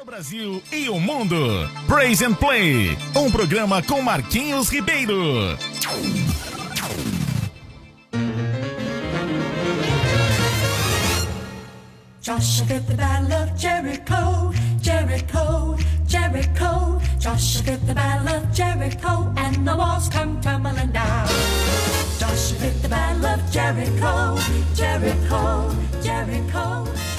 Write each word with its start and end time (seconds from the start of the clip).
Para 0.00 0.02
o 0.02 0.06
Brasil 0.06 0.62
e 0.72 0.88
o 0.88 0.98
mundo, 0.98 1.36
Praise 1.86 2.24
and 2.24 2.32
Play, 2.32 2.96
um 3.14 3.30
programa 3.30 3.82
com 3.82 4.00
Marquinhos 4.00 4.70
Ribeiro. 4.70 5.58
Did 12.66 12.86
the 12.86 12.94
battle 12.94 13.42
of 13.42 13.52
Jericho, 13.58 14.52
Jericho, 14.80 15.76
Jericho. 16.06 16.98
Did 17.62 17.86
the 17.86 17.92
battle 17.92 18.36
of 18.36 18.46
Jericho, 18.54 19.30
and 19.36 19.66
the 19.66 19.76
walls 19.76 20.08
come 20.08 20.40
tumbling 20.40 20.92
down. 20.92 21.26
Did 22.18 22.80
the 22.80 22.88
battle 22.88 23.26
of 23.26 23.52
Jericho, 23.52 24.38
Jericho, 24.74 25.76
Jericho. 26.02 27.09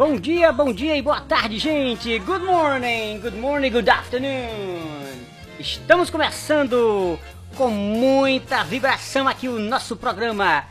Bom 0.00 0.16
dia, 0.16 0.50
bom 0.50 0.72
dia 0.72 0.96
e 0.96 1.02
boa 1.02 1.20
tarde, 1.20 1.58
gente. 1.58 2.18
Good 2.20 2.42
morning, 2.42 3.20
good 3.20 3.36
morning, 3.36 3.70
good 3.70 3.90
afternoon. 3.90 5.26
Estamos 5.58 6.08
começando 6.08 7.18
com 7.54 7.68
muita 7.68 8.64
vibração 8.64 9.28
aqui 9.28 9.46
o 9.46 9.58
nosso 9.58 9.94
programa 9.96 10.64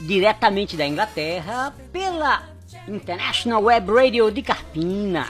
diretamente 0.00 0.74
da 0.74 0.86
Inglaterra 0.86 1.74
pela 1.92 2.44
International 2.88 3.62
Web 3.62 3.92
Radio 3.92 4.30
de 4.30 4.40
Carpina. 4.40 5.26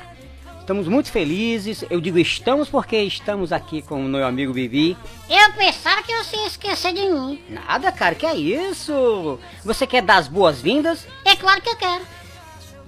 Estamos 0.61 0.87
muito 0.87 1.11
felizes. 1.11 1.85
Eu 1.91 2.01
digo 2.01 2.21
estamos 2.21 2.69
porque 2.69 2.97
estamos 2.97 3.53
aqui 3.53 3.83
com 3.83 4.07
o 4.07 4.09
meu 4.09 4.25
amigo 4.25 4.53
Vivi. 4.53 4.97
Eu 5.29 5.53
pensava 5.55 6.01
que 6.05 6.15
você 6.15 6.37
ia 6.37 6.47
esquecer 6.47 6.93
de 6.93 7.09
mim. 7.09 7.43
Nada, 7.49 7.91
cara, 7.91 8.15
que 8.15 8.25
é 8.25 8.37
isso? 8.37 9.41
Você 9.65 9.85
quer 9.85 10.03
dar 10.03 10.19
as 10.19 10.29
boas-vindas? 10.29 11.09
É 11.25 11.35
claro 11.35 11.61
que 11.61 11.71
eu 11.71 11.77
quero. 11.77 12.05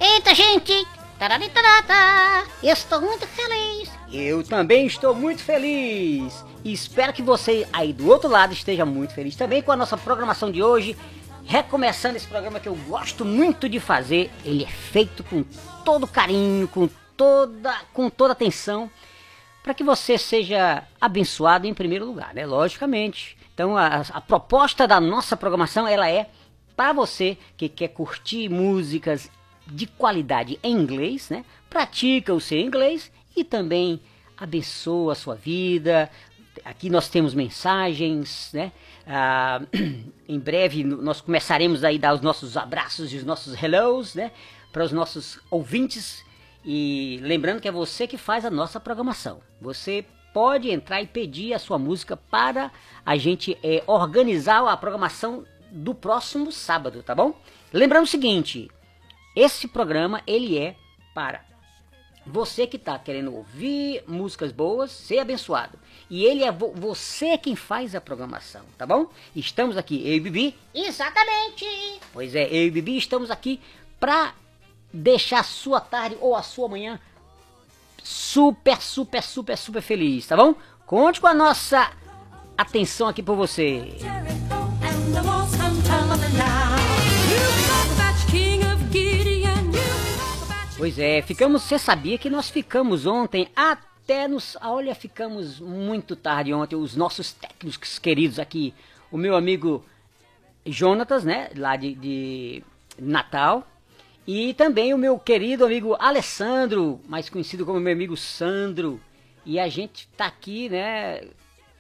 Eita, 0.01 0.33
gente! 0.33 0.87
Tararitarata! 1.19 2.48
Estou 2.62 3.01
muito 3.01 3.27
feliz. 3.27 3.91
Eu 4.12 4.45
também 4.45 4.87
estou 4.87 5.12
muito 5.12 5.42
feliz. 5.42 6.45
Espero 6.64 7.12
que 7.12 7.20
você 7.20 7.67
aí 7.72 7.92
do 7.92 8.09
outro 8.09 8.31
lado 8.31 8.53
esteja 8.53 8.87
muito 8.87 9.12
feliz 9.12 9.34
também 9.34 9.61
com 9.61 9.72
a 9.72 9.77
nossa 9.77 9.97
programação 9.97 10.53
de 10.53 10.62
hoje. 10.62 10.97
Recomeçando 11.45 12.17
esse 12.17 12.28
programa 12.28 12.61
que 12.61 12.69
eu 12.69 12.77
gosto 12.87 13.25
muito 13.25 13.69
de 13.69 13.81
fazer. 13.81 14.31
Ele 14.45 14.62
é 14.62 14.69
feito 14.69 15.25
com 15.25 15.42
todo 15.84 16.06
carinho, 16.06 16.69
com 16.69 16.89
toda, 17.17 17.75
com 17.92 18.09
toda 18.09 18.33
atenção, 18.34 18.89
para 19.65 19.75
que 19.75 19.83
você 19.83 20.17
seja 20.17 20.84
abençoado 21.00 21.67
em 21.67 21.75
primeiro 21.75 22.06
lugar, 22.06 22.33
né? 22.34 22.47
Logicamente. 22.47 23.37
Então 23.53 23.77
a, 23.77 24.03
a 24.12 24.20
proposta 24.20 24.87
da 24.87 25.00
nossa 25.00 25.37
programação 25.37 25.89
ela 25.89 26.09
é 26.09 26.31
para 26.77 26.92
você 26.92 27.37
que 27.56 27.69
quer 27.69 27.89
curtir 27.89 28.48
músicas 28.48 29.28
de 29.70 29.86
qualidade 29.86 30.58
em 30.62 30.72
inglês, 30.72 31.30
né? 31.30 31.44
Pratica 31.69 32.34
o 32.34 32.41
seu 32.41 32.58
inglês 32.58 33.11
e 33.36 33.44
também 33.44 34.00
abençoa 34.36 35.12
a 35.12 35.16
sua 35.16 35.34
vida. 35.34 36.10
Aqui 36.64 36.91
nós 36.91 37.08
temos 37.08 37.34
mensagens, 37.34 38.50
né? 38.52 38.72
Ah, 39.06 39.60
em 40.28 40.38
breve 40.38 40.84
nós 40.84 41.20
começaremos 41.20 41.84
a 41.84 41.92
dar 41.97 42.14
os 42.14 42.20
nossos 42.20 42.56
abraços 42.56 43.12
e 43.12 43.16
os 43.16 43.25
nossos 43.25 43.60
hellos, 43.62 44.14
né? 44.14 44.33
Para 44.72 44.84
os 44.84 44.92
nossos 44.92 45.38
ouvintes. 45.50 46.25
E 46.64 47.20
lembrando 47.22 47.60
que 47.60 47.69
é 47.69 47.72
você 47.72 48.06
que 48.06 48.19
faz 48.19 48.44
a 48.44 48.50
nossa 48.50 48.80
programação. 48.80 49.41
Você 49.60 50.05
pode 50.32 50.70
entrar 50.70 51.00
e 51.03 51.06
pedir 51.06 51.55
a 51.55 51.58
sua 51.58 51.78
música 51.78 52.16
para 52.16 52.70
a 53.05 53.16
gente 53.16 53.56
é, 53.62 53.82
organizar 53.86 54.66
a 54.66 54.77
programação 54.77 55.44
do 55.70 55.94
próximo 55.94 56.50
sábado, 56.53 57.03
tá 57.03 57.14
bom? 57.14 57.34
Lembrando 57.72 58.05
o 58.05 58.08
seguinte, 58.08 58.70
esse 59.39 59.69
programa 59.69 60.20
ele 60.27 60.58
é 60.58 60.75
para 61.14 61.42
você 62.27 62.67
que 62.67 62.77
está 62.77 62.98
querendo 62.98 63.34
ouvir 63.34 64.03
músicas 64.06 64.50
boas, 64.50 64.91
ser 64.91 65.20
abençoado. 65.20 65.78
E 66.11 66.25
ele 66.25 66.42
é 66.42 66.50
vo 66.50 66.72
você 66.75 67.39
quem 67.39 67.55
faz 67.55 67.94
a 67.94 68.00
programação, 68.00 68.62
tá 68.77 68.84
bom? 68.84 69.06
Estamos 69.37 69.76
aqui, 69.76 70.06
eu 70.06 70.15
e 70.15 70.21
Bibi. 70.21 70.59
Exatamente. 70.75 71.65
Pois 72.12 72.34
é, 72.34 72.49
eu 72.49 72.66
e 72.66 72.71
Bibi 72.71 72.99
estamos 72.99 73.31
aqui 73.31 73.60
para 74.00 74.34
deixar 74.93 75.41
a 75.41 75.44
sua 75.44 75.81
tarde 75.81 76.19
ou 76.20 76.34
a 76.34 76.43
sua 76.43 76.69
manhã 76.69 76.99
super, 78.03 78.82
super, 78.82 79.22
super, 79.22 79.56
super 79.56 79.82
feliz, 79.82 80.26
tá 80.26 80.37
bom? 80.37 80.55
Conte 80.84 81.20
com 81.20 81.28
a 81.28 81.34
nossa 81.34 81.93
atenção 82.56 83.06
aqui 83.06 83.22
por 83.22 83.37
você. 83.37 83.97
Jericho, 83.99 84.38
Pois 90.78 90.97
é, 90.97 91.21
ficamos. 91.22 91.62
Você 91.62 91.77
sabia 91.77 92.16
que 92.16 92.31
nós 92.31 92.49
ficamos 92.49 93.05
ontem 93.05 93.49
até 93.56 94.28
nos. 94.28 94.56
Olha, 94.62 94.94
ficamos 94.94 95.59
muito 95.59 96.15
tarde 96.15 96.55
ontem. 96.55 96.77
Os 96.77 96.94
nossos 96.94 97.33
técnicos 97.33 97.99
queridos 97.99 98.39
aqui, 98.39 98.72
o 99.11 99.19
meu 99.19 99.34
amigo 99.34 99.84
Jonatas, 100.65 101.25
né, 101.25 101.50
lá 101.56 101.75
de, 101.75 101.97
de 101.97 102.65
Natal, 102.97 103.67
e 104.25 104.55
também 104.55 104.94
o 104.94 104.99
meu 104.99 105.19
querido 105.19 105.65
amigo 105.65 105.97
Alessandro, 105.99 107.00
mais 107.09 107.28
conhecido 107.28 107.67
como 107.67 107.81
meu 107.81 107.93
amigo 107.93 108.17
Sandro. 108.17 109.00
E 109.44 109.59
a 109.59 109.69
gente 109.69 110.06
tá 110.17 110.27
aqui, 110.27 110.69
né, 110.69 111.22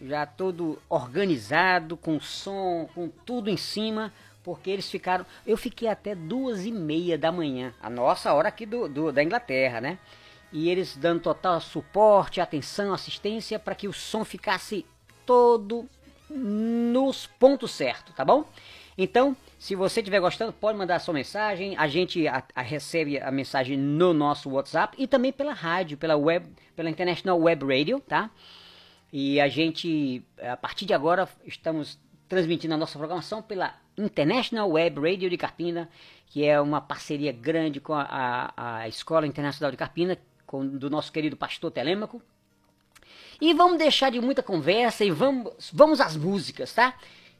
já 0.02 0.26
todo 0.26 0.76
organizado, 0.88 1.96
com 1.96 2.18
som, 2.18 2.88
com 2.92 3.08
tudo 3.24 3.48
em 3.48 3.56
cima, 3.56 4.12
porque 4.48 4.70
eles 4.70 4.90
ficaram. 4.90 5.26
Eu 5.46 5.58
fiquei 5.58 5.88
até 5.88 6.14
duas 6.14 6.64
e 6.64 6.72
meia 6.72 7.18
da 7.18 7.30
manhã, 7.30 7.74
a 7.82 7.90
nossa 7.90 8.32
hora 8.32 8.48
aqui 8.48 8.64
do, 8.64 8.88
do- 8.88 9.12
da 9.12 9.22
Inglaterra, 9.22 9.78
né? 9.78 9.98
E 10.50 10.70
eles 10.70 10.96
dando 10.96 11.20
total 11.20 11.60
suporte, 11.60 12.40
atenção, 12.40 12.94
assistência 12.94 13.58
para 13.58 13.74
que 13.74 13.86
o 13.86 13.92
som 13.92 14.24
ficasse 14.24 14.86
todo 15.26 15.86
nos 16.30 17.26
pontos 17.26 17.72
certos, 17.72 18.14
tá 18.14 18.24
bom? 18.24 18.46
Então, 18.96 19.36
se 19.58 19.74
você 19.74 20.00
estiver 20.00 20.18
gostando, 20.18 20.50
pode 20.50 20.78
mandar 20.78 20.98
sua 20.98 21.12
mensagem. 21.12 21.76
A 21.76 21.86
gente 21.86 22.26
a- 22.26 22.42
a 22.54 22.62
recebe 22.62 23.18
a 23.20 23.30
mensagem 23.30 23.76
no 23.76 24.14
nosso 24.14 24.48
WhatsApp 24.48 24.96
e 24.98 25.06
também 25.06 25.30
pela 25.30 25.52
rádio, 25.52 25.98
pela 25.98 26.16
web, 26.16 26.46
pela 26.74 26.88
International 26.88 27.38
Web 27.38 27.66
Radio, 27.66 28.00
tá? 28.00 28.30
E 29.12 29.38
a 29.42 29.48
gente, 29.48 30.22
a 30.42 30.56
partir 30.56 30.86
de 30.86 30.94
agora, 30.94 31.28
estamos 31.44 31.98
transmitindo 32.26 32.72
a 32.72 32.76
nossa 32.78 32.98
programação 32.98 33.42
pela 33.42 33.74
International 33.98 34.70
Web 34.70 35.00
Radio 35.00 35.28
de 35.28 35.36
Carpina, 35.36 35.88
que 36.26 36.44
é 36.44 36.60
uma 36.60 36.80
parceria 36.80 37.32
grande 37.32 37.80
com 37.80 37.92
a, 37.94 38.52
a- 38.56 38.88
Escola 38.88 39.26
Internacional 39.26 39.70
de 39.70 39.76
Carpina, 39.76 40.16
com, 40.46 40.66
do 40.66 40.88
nosso 40.88 41.12
querido 41.12 41.36
pastor 41.36 41.70
Telêmaco. 41.70 42.22
E 43.40 43.52
vamos 43.54 43.78
deixar 43.78 44.10
de 44.10 44.20
muita 44.20 44.42
conversa 44.42 45.04
e 45.04 45.10
vamos, 45.10 45.70
vamos 45.72 46.00
às 46.00 46.16
músicas, 46.16 46.72
tá? 46.72 46.94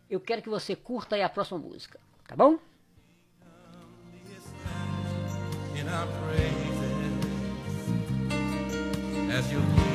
Eu 0.09 0.21
quero 0.21 0.43
que 0.43 0.49
você 0.49 0.75
curta 0.77 1.17
aí 1.17 1.23
a 1.23 1.29
próxima 1.29 1.59
música, 1.59 1.99
tá 2.27 2.37
bom? 2.37 2.59
as 9.39 9.53
your 9.53 9.88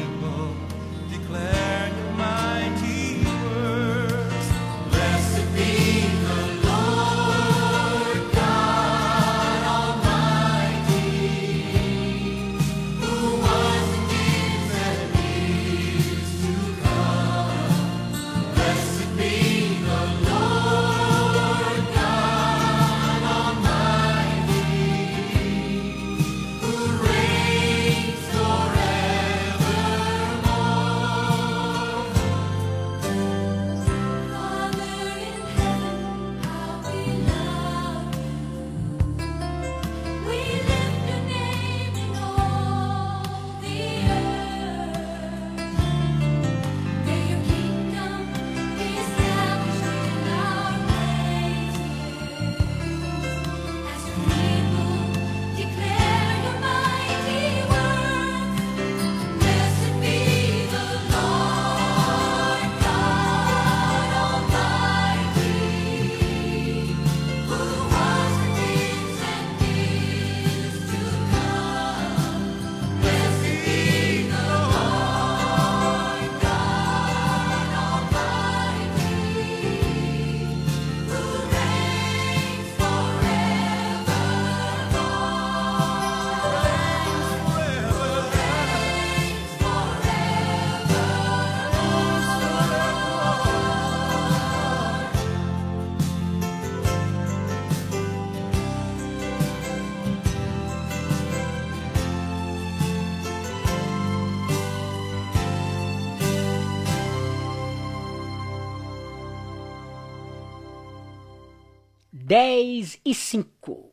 e 113.05 113.14
5. 113.14 113.91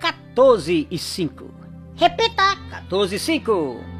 14 0.00 0.86
e 0.90 0.98
5. 0.98 1.46
Repita. 1.96 2.56
14 2.68 3.14
e 3.14 3.18
5. 3.18 3.99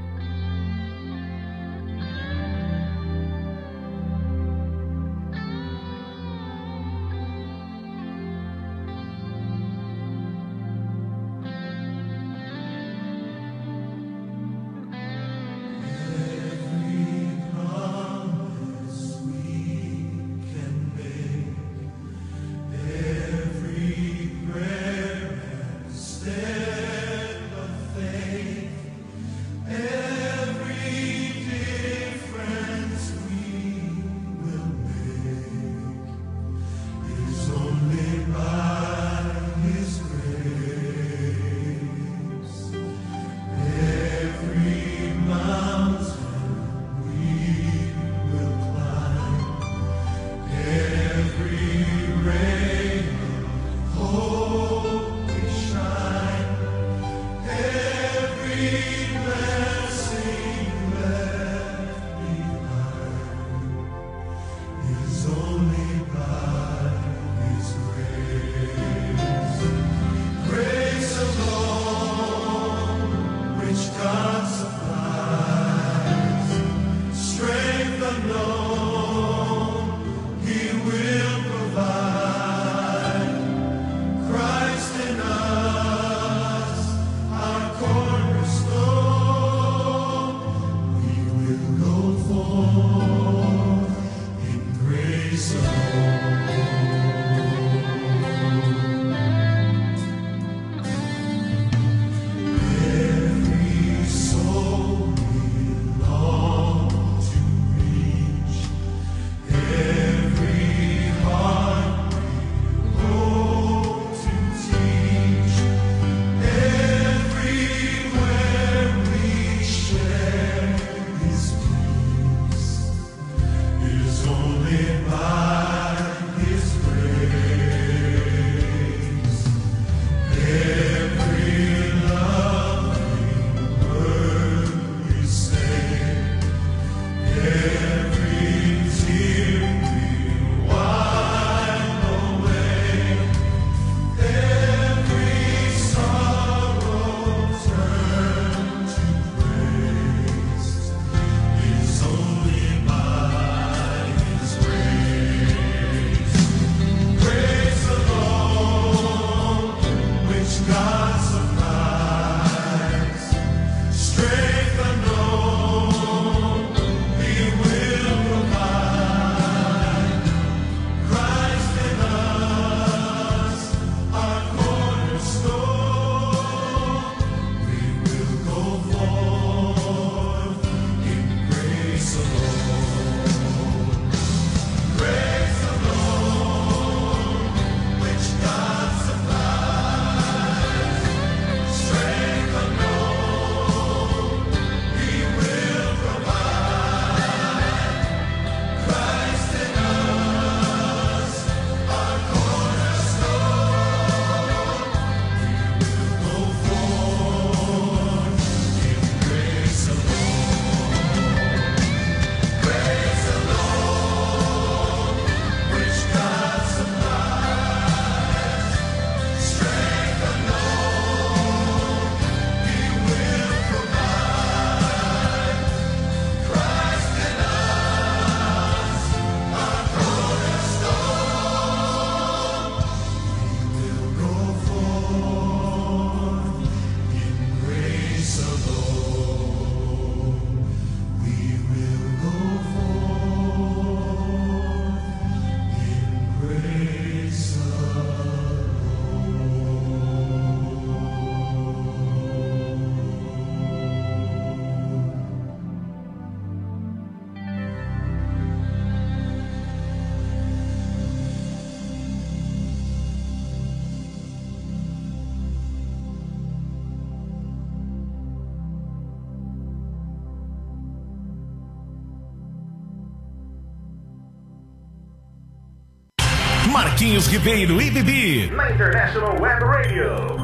Marquinhos 276.71 277.27
Ribeiro 277.27 277.81
e 277.83 277.91
Bibi. 277.91 278.49
na 278.53 278.71
International 278.71 279.37
Web 279.41 279.61
Radio. 279.65 280.37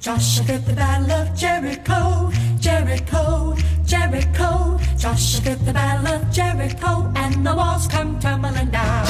Joshua 0.00 0.44
did 0.46 0.64
the 0.64 0.72
battle 0.72 1.12
of 1.12 1.34
Jericho, 1.34 2.30
Jericho, 2.58 3.54
Jericho. 3.84 4.78
Joshua 4.96 5.40
did 5.44 5.60
the 5.66 5.72
battle 5.72 6.06
of 6.14 6.30
Jericho, 6.30 7.12
and 7.16 7.46
the 7.46 7.54
walls 7.54 7.86
come 7.88 8.18
tumbling 8.18 8.70
down. 8.70 9.06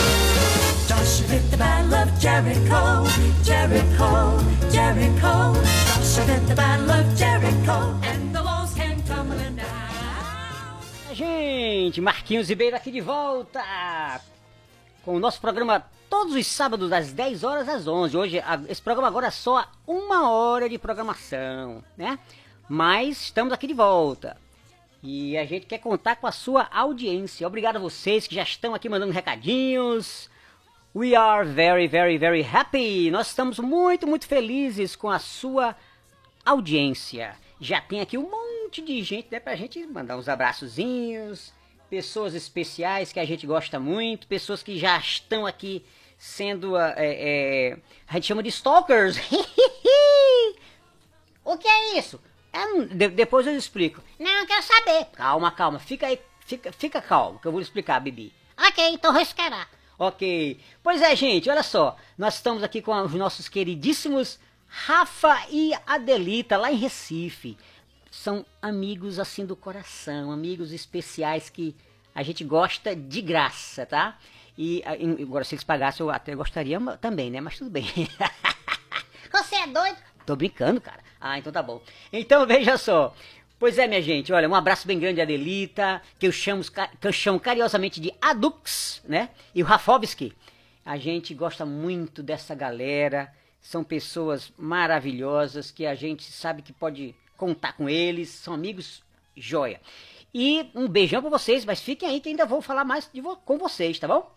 Joshua 0.88 1.28
did 1.28 1.50
the 1.50 1.56
battle 1.56 1.94
of 1.94 2.18
Jericho, 2.18 3.06
Jericho, 3.44 4.42
Jericho. 4.72 5.54
Joshua 5.86 6.26
did 6.26 6.46
the 6.48 6.54
battle 6.56 6.90
of 6.90 7.16
Jericho, 7.16 8.00
and 8.02 8.25
Gente, 11.20 11.98
Marquinhos 11.98 12.50
Ribeiro 12.50 12.76
aqui 12.76 12.90
de 12.90 13.00
volta 13.00 13.62
com 15.02 15.16
o 15.16 15.18
nosso 15.18 15.40
programa 15.40 15.82
todos 16.10 16.34
os 16.34 16.46
sábados 16.46 16.90
das 16.90 17.10
10 17.10 17.42
horas 17.42 17.66
às 17.70 17.86
11. 17.88 18.14
Hoje 18.14 18.38
a- 18.40 18.60
esse 18.68 18.82
programa 18.82 19.08
agora 19.08 19.28
é 19.28 19.30
só 19.30 19.66
uma 19.86 20.30
hora 20.30 20.68
de 20.68 20.76
programação, 20.76 21.82
né? 21.96 22.18
Mas 22.68 23.22
estamos 23.22 23.50
aqui 23.54 23.66
de 23.66 23.72
volta. 23.72 24.36
E 25.02 25.38
a 25.38 25.46
gente 25.46 25.64
quer 25.64 25.78
contar 25.78 26.16
com 26.16 26.26
a 26.26 26.32
sua 26.32 26.68
audiência. 26.70 27.46
Obrigado 27.46 27.76
a 27.76 27.80
vocês 27.80 28.26
que 28.26 28.34
já 28.34 28.42
estão 28.42 28.74
aqui 28.74 28.86
mandando 28.86 29.10
recadinhos. 29.14 30.28
We 30.94 31.16
are 31.16 31.48
very, 31.48 31.88
very, 31.88 32.18
very 32.18 32.42
happy. 32.46 33.10
Nós 33.10 33.28
estamos 33.28 33.58
muito, 33.58 34.06
muito 34.06 34.26
felizes 34.26 34.94
com 34.94 35.08
a 35.10 35.18
sua 35.18 35.74
audiência. 36.44 37.34
Já 37.58 37.80
tem 37.80 38.02
aqui 38.02 38.18
um 38.18 38.28
monte 38.30 38.45
de 38.70 39.02
gente, 39.02 39.28
né, 39.30 39.40
pra 39.40 39.56
gente 39.56 39.84
mandar 39.86 40.16
uns 40.16 40.28
abraçozinhos, 40.28 41.52
pessoas 41.88 42.34
especiais 42.34 43.12
que 43.12 43.20
a 43.20 43.24
gente 43.24 43.46
gosta 43.46 43.78
muito, 43.80 44.26
pessoas 44.26 44.62
que 44.62 44.78
já 44.78 44.98
estão 44.98 45.46
aqui 45.46 45.84
sendo, 46.18 46.76
ah, 46.76 46.94
é, 46.96 47.72
é, 47.72 47.78
a 48.08 48.14
gente 48.14 48.26
chama 48.26 48.42
de 48.42 48.48
stalkers. 48.48 49.16
O 51.44 51.56
que 51.56 51.68
é 51.68 51.98
isso? 51.98 52.20
É 52.52 52.84
de- 52.86 53.08
depois 53.08 53.46
eu 53.46 53.56
explico. 53.56 54.02
Não, 54.18 54.44
quero 54.46 54.62
saber. 54.62 55.04
Calma, 55.14 55.50
calma, 55.52 55.78
fica 55.78 56.06
aí, 56.08 56.18
fica, 56.40 56.72
fica 56.72 57.00
calmo, 57.00 57.38
que 57.38 57.46
eu 57.46 57.52
vou 57.52 57.60
explicar, 57.60 58.00
Bibi. 58.00 58.32
Ok, 58.58 58.84
então 58.88 59.12
vou 59.12 59.22
esperar. 59.22 59.68
Ok. 59.98 60.58
Pois 60.82 61.00
é, 61.02 61.14
gente, 61.14 61.48
olha 61.48 61.62
só. 61.62 61.96
Nós 62.18 62.34
estamos 62.34 62.62
aqui 62.64 62.82
com 62.82 62.92
os 63.00 63.14
nossos 63.14 63.48
queridíssimos 63.48 64.38
Rafa 64.66 65.38
e 65.50 65.72
Adelita, 65.86 66.56
lá 66.56 66.72
em 66.72 66.76
Recife. 66.76 67.56
São 68.16 68.46
amigos 68.62 69.18
assim 69.18 69.44
do 69.44 69.54
coração, 69.54 70.32
amigos 70.32 70.72
especiais 70.72 71.50
que 71.50 71.76
a 72.14 72.22
gente 72.22 72.42
gosta 72.42 72.96
de 72.96 73.20
graça, 73.20 73.84
tá? 73.84 74.18
E 74.56 74.82
agora, 75.20 75.44
se 75.44 75.54
eles 75.54 75.62
pagassem, 75.62 76.04
eu 76.04 76.10
até 76.10 76.34
gostaria 76.34 76.80
também, 76.96 77.30
né? 77.30 77.42
Mas 77.42 77.58
tudo 77.58 77.70
bem. 77.70 77.84
Você 79.30 79.56
é 79.56 79.66
doido? 79.66 79.98
Tô 80.24 80.34
brincando, 80.34 80.80
cara. 80.80 81.00
Ah, 81.20 81.38
então 81.38 81.52
tá 81.52 81.62
bom. 81.62 81.80
Então 82.10 82.44
veja 82.48 82.78
só. 82.78 83.14
Pois 83.58 83.78
é, 83.78 83.86
minha 83.86 84.00
gente, 84.00 84.32
olha, 84.32 84.48
um 84.48 84.54
abraço 84.54 84.86
bem 84.88 84.98
grande 84.98 85.20
a 85.20 85.24
Adelita, 85.24 86.00
que 86.18 86.26
eu 86.26 86.32
chamo, 86.32 86.62
que 86.64 87.06
eu 87.06 87.12
chamo 87.12 87.38
carinhosamente 87.38 88.00
de 88.00 88.12
Adux, 88.20 89.02
né? 89.04 89.28
E 89.54 89.62
o 89.62 89.66
Rafovski. 89.66 90.32
A 90.86 90.96
gente 90.96 91.34
gosta 91.34 91.66
muito 91.66 92.22
dessa 92.22 92.54
galera. 92.54 93.30
São 93.60 93.84
pessoas 93.84 94.50
maravilhosas 94.56 95.70
que 95.70 95.84
a 95.84 95.94
gente 95.94 96.24
sabe 96.24 96.62
que 96.62 96.72
pode 96.72 97.14
contar 97.36 97.72
com 97.74 97.88
eles. 97.88 98.28
São 98.30 98.54
amigos 98.54 99.02
joia. 99.36 99.80
E 100.34 100.70
um 100.74 100.86
beijão 100.88 101.20
pra 101.22 101.30
vocês, 101.30 101.64
mas 101.64 101.80
fiquem 101.80 102.08
aí 102.08 102.20
que 102.20 102.28
ainda 102.28 102.44
vou 102.44 102.60
falar 102.60 102.84
mais 102.84 103.08
vo- 103.14 103.36
com 103.36 103.56
vocês, 103.56 103.98
tá 103.98 104.06
bom? 104.06 104.30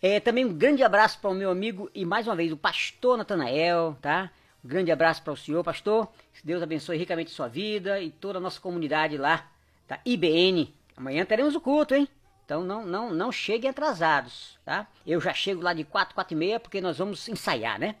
É, 0.00 0.18
também 0.20 0.44
um 0.44 0.52
grande 0.54 0.82
abraço 0.82 1.18
para 1.18 1.30
o 1.30 1.34
meu 1.34 1.50
amigo 1.50 1.90
e 1.94 2.04
mais 2.04 2.26
uma 2.26 2.36
vez 2.36 2.50
o 2.52 2.56
pastor 2.56 3.16
Natanael, 3.18 3.96
tá? 4.00 4.30
Um 4.64 4.68
grande 4.68 4.90
abraço 4.90 5.22
para 5.22 5.32
o 5.32 5.36
senhor, 5.36 5.62
pastor. 5.62 6.08
Que 6.32 6.46
Deus 6.46 6.62
abençoe 6.62 6.96
ricamente 6.96 7.30
sua 7.30 7.48
vida 7.48 8.00
e 8.00 8.10
toda 8.10 8.38
a 8.38 8.40
nossa 8.40 8.58
comunidade 8.60 9.16
lá, 9.18 9.46
da 9.86 9.98
IBN. 10.04 10.74
Amanhã 10.96 11.24
teremos 11.26 11.54
o 11.54 11.60
culto, 11.60 11.94
hein? 11.94 12.08
Então 12.46 12.62
não, 12.62 12.84
não, 12.86 13.10
não 13.12 13.32
cheguem 13.32 13.68
atrasados, 13.70 14.58
tá? 14.64 14.86
Eu 15.06 15.20
já 15.20 15.32
chego 15.34 15.60
lá 15.62 15.72
de 15.74 15.84
4, 15.84 16.14
4 16.14 16.34
e 16.34 16.36
meia 16.36 16.60
porque 16.60 16.80
nós 16.80 16.96
vamos 16.98 17.28
ensaiar, 17.28 17.78
né? 17.78 17.96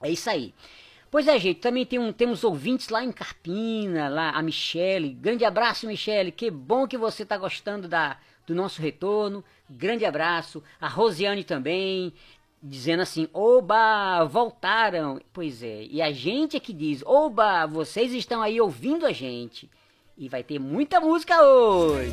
É 0.00 0.10
isso 0.10 0.28
aí. 0.30 0.54
Pois 1.12 1.28
é, 1.28 1.38
gente, 1.38 1.60
também 1.60 1.84
tem 1.84 1.98
um, 1.98 2.10
temos 2.10 2.42
ouvintes 2.42 2.88
lá 2.88 3.04
em 3.04 3.12
Carpina, 3.12 4.08
lá 4.08 4.30
a 4.30 4.40
Michele. 4.40 5.10
Grande 5.10 5.44
abraço, 5.44 5.86
Michele. 5.86 6.32
Que 6.32 6.50
bom 6.50 6.88
que 6.88 6.96
você 6.96 7.22
está 7.22 7.36
gostando 7.36 7.86
da, 7.86 8.16
do 8.46 8.54
nosso 8.54 8.80
retorno. 8.80 9.44
Grande 9.68 10.06
abraço. 10.06 10.62
A 10.80 10.88
Rosiane 10.88 11.44
também, 11.44 12.14
dizendo 12.62 13.02
assim: 13.02 13.28
Oba, 13.30 14.24
voltaram. 14.24 15.20
Pois 15.34 15.62
é, 15.62 15.84
e 15.84 16.00
a 16.00 16.10
gente 16.10 16.56
é 16.56 16.60
que 16.60 16.72
diz: 16.72 17.02
Oba, 17.04 17.66
vocês 17.66 18.14
estão 18.14 18.40
aí 18.40 18.58
ouvindo 18.58 19.04
a 19.04 19.12
gente. 19.12 19.70
E 20.16 20.30
vai 20.30 20.42
ter 20.42 20.58
muita 20.58 20.98
música 20.98 21.42
hoje. 21.42 22.10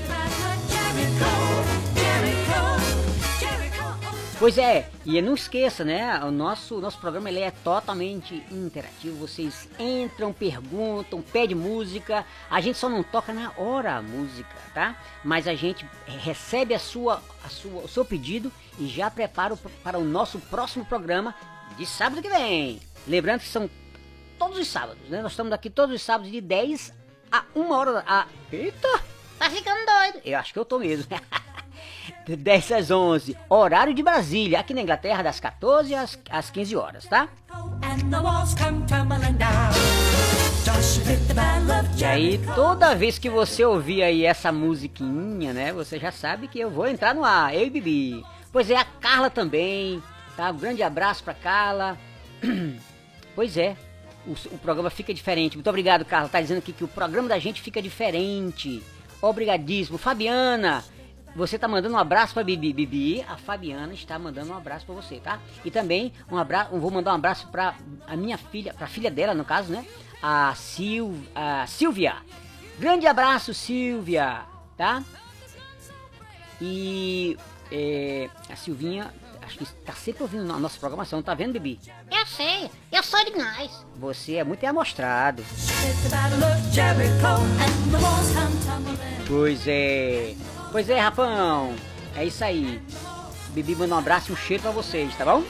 Pois 4.39 4.57
é, 4.57 4.89
e 5.05 5.21
não 5.21 5.33
esqueça, 5.33 5.83
né? 5.83 6.17
O 6.23 6.31
nosso, 6.31 6.79
nosso 6.79 6.97
programa 6.97 7.27
ele 7.27 7.41
é 7.41 7.51
totalmente 7.51 8.35
interativo. 8.49 9.27
Vocês 9.27 9.67
entram, 9.77 10.31
perguntam, 10.31 11.21
pedem 11.21 11.57
música. 11.57 12.25
A 12.49 12.61
gente 12.61 12.77
só 12.77 12.87
não 12.87 13.03
toca 13.03 13.33
na 13.33 13.51
hora 13.57 13.97
a 13.97 14.01
música, 14.01 14.55
tá? 14.73 14.95
Mas 15.25 15.45
a 15.45 15.53
gente 15.55 15.85
recebe 16.07 16.73
a 16.73 16.79
sua, 16.79 17.21
a 17.43 17.49
sua, 17.49 17.81
o 17.81 17.87
seu 17.89 18.05
pedido 18.05 18.49
e 18.79 18.87
já 18.87 19.11
prepara 19.11 19.57
para 19.83 19.99
o 19.99 20.05
nosso 20.05 20.39
próximo 20.39 20.85
programa 20.85 21.35
de 21.77 21.85
sábado 21.85 22.21
que 22.21 22.29
vem. 22.29 22.79
Lembrando 23.05 23.41
que 23.41 23.47
são 23.49 23.69
todos 24.37 24.57
os 24.57 24.69
sábados, 24.69 25.09
né? 25.09 25.21
Nós 25.21 25.33
estamos 25.33 25.51
aqui 25.51 25.69
todos 25.69 25.93
os 25.93 26.01
sábados 26.01 26.31
de 26.31 26.39
10 26.39 26.93
a 27.29 27.43
1 27.53 27.71
hora. 27.71 28.05
A... 28.07 28.25
Eita! 28.49 29.03
Tá 29.37 29.49
ficando 29.49 29.85
doido. 29.85 30.21
Eu 30.23 30.39
acho 30.39 30.53
que 30.53 30.59
eu 30.59 30.63
tô 30.63 30.79
mesmo. 30.79 31.07
De 32.29 32.35
10 32.35 32.71
às 32.73 32.91
11, 32.91 33.35
horário 33.49 33.91
de 33.91 34.03
Brasília, 34.03 34.59
aqui 34.59 34.71
na 34.71 34.83
Inglaterra, 34.83 35.23
das 35.23 35.39
14 35.39 35.95
às, 35.95 36.19
às 36.29 36.51
15 36.51 36.75
horas, 36.75 37.05
tá? 37.05 37.27
E 41.97 42.05
aí, 42.05 42.39
toda 42.53 42.93
vez 42.93 43.17
que 43.17 43.31
você 43.31 43.65
ouvir 43.65 44.03
aí 44.03 44.25
essa 44.25 44.51
musiquinha, 44.51 45.53
né, 45.53 45.73
você 45.73 45.97
já 45.97 46.11
sabe 46.11 46.47
que 46.47 46.59
eu 46.59 46.69
vou 46.69 46.87
entrar 46.87 47.15
no 47.15 47.25
ar, 47.25 47.55
eu 47.55 47.65
e 47.65 47.69
Bibi. 47.71 48.23
Pois 48.51 48.69
é, 48.69 48.75
a 48.75 48.85
Carla 48.85 49.31
também, 49.31 49.99
tá? 50.37 50.51
Um 50.51 50.57
grande 50.57 50.83
abraço 50.83 51.23
pra 51.23 51.33
Carla. 51.33 51.97
Pois 53.35 53.55
é, 53.55 53.77
o, 54.27 54.33
o 54.53 54.57
programa 54.57 54.89
fica 54.89 55.13
diferente. 55.13 55.55
Muito 55.55 55.69
obrigado, 55.69 56.03
Carla. 56.03 56.27
Tá 56.27 56.41
dizendo 56.41 56.57
aqui 56.57 56.73
que 56.73 56.83
o 56.83 56.89
programa 56.89 57.29
da 57.29 57.39
gente 57.39 57.61
fica 57.61 57.81
diferente. 57.81 58.83
Obrigadíssimo. 59.21 59.97
Fabiana, 59.97 60.83
você 61.35 61.57
tá 61.57 61.67
mandando 61.67 61.95
um 61.95 61.97
abraço 61.97 62.33
pra 62.33 62.43
Bibi. 62.43 62.73
Bibi, 62.73 63.25
a 63.27 63.37
Fabiana 63.37 63.93
está 63.93 64.17
mandando 64.17 64.51
um 64.51 64.57
abraço 64.57 64.85
pra 64.85 64.95
você, 64.95 65.19
tá? 65.19 65.39
E 65.63 65.71
também 65.71 66.11
um 66.31 66.37
abraço, 66.37 66.77
vou 66.77 66.91
mandar 66.91 67.11
um 67.11 67.15
abraço 67.15 67.47
pra 67.47 67.75
a 68.07 68.15
minha 68.15 68.37
filha, 68.37 68.73
pra 68.73 68.87
filha 68.87 69.11
dela, 69.11 69.33
no 69.33 69.45
caso, 69.45 69.71
né? 69.71 69.85
A, 70.21 70.53
Sil, 70.57 71.15
a 71.33 71.65
Silvia. 71.67 72.15
Grande 72.77 73.07
abraço, 73.07 73.53
Silvia, 73.53 74.41
tá? 74.77 75.03
E 76.61 77.37
é, 77.71 78.29
a 78.49 78.55
Silvinha, 78.55 79.13
acho 79.41 79.57
que 79.57 79.65
tá 79.65 79.93
sempre 79.93 80.23
ouvindo 80.23 80.51
a 80.51 80.57
nossa 80.57 80.79
programação, 80.79 81.21
tá 81.21 81.33
vendo, 81.33 81.53
Bibi? 81.53 81.79
Eu 82.11 82.25
sei, 82.25 82.69
eu 82.91 83.03
sou 83.03 83.23
demais. 83.23 83.85
Você 83.95 84.35
é 84.35 84.43
muito 84.43 84.65
amostrado. 84.65 85.43
Pois 89.27 89.67
é. 89.67 90.35
Pois 90.71 90.89
é, 90.89 90.99
rapão. 90.99 91.75
É 92.15 92.25
isso 92.25 92.43
aí. 92.43 92.81
Bibi 93.49 93.75
manda 93.75 93.95
um 93.95 93.97
abraço 93.97 94.29
e 94.29 94.33
um 94.33 94.37
cheiro 94.37 94.61
pra 94.61 94.71
vocês, 94.71 95.15
tá 95.15 95.25
bom? 95.25 95.43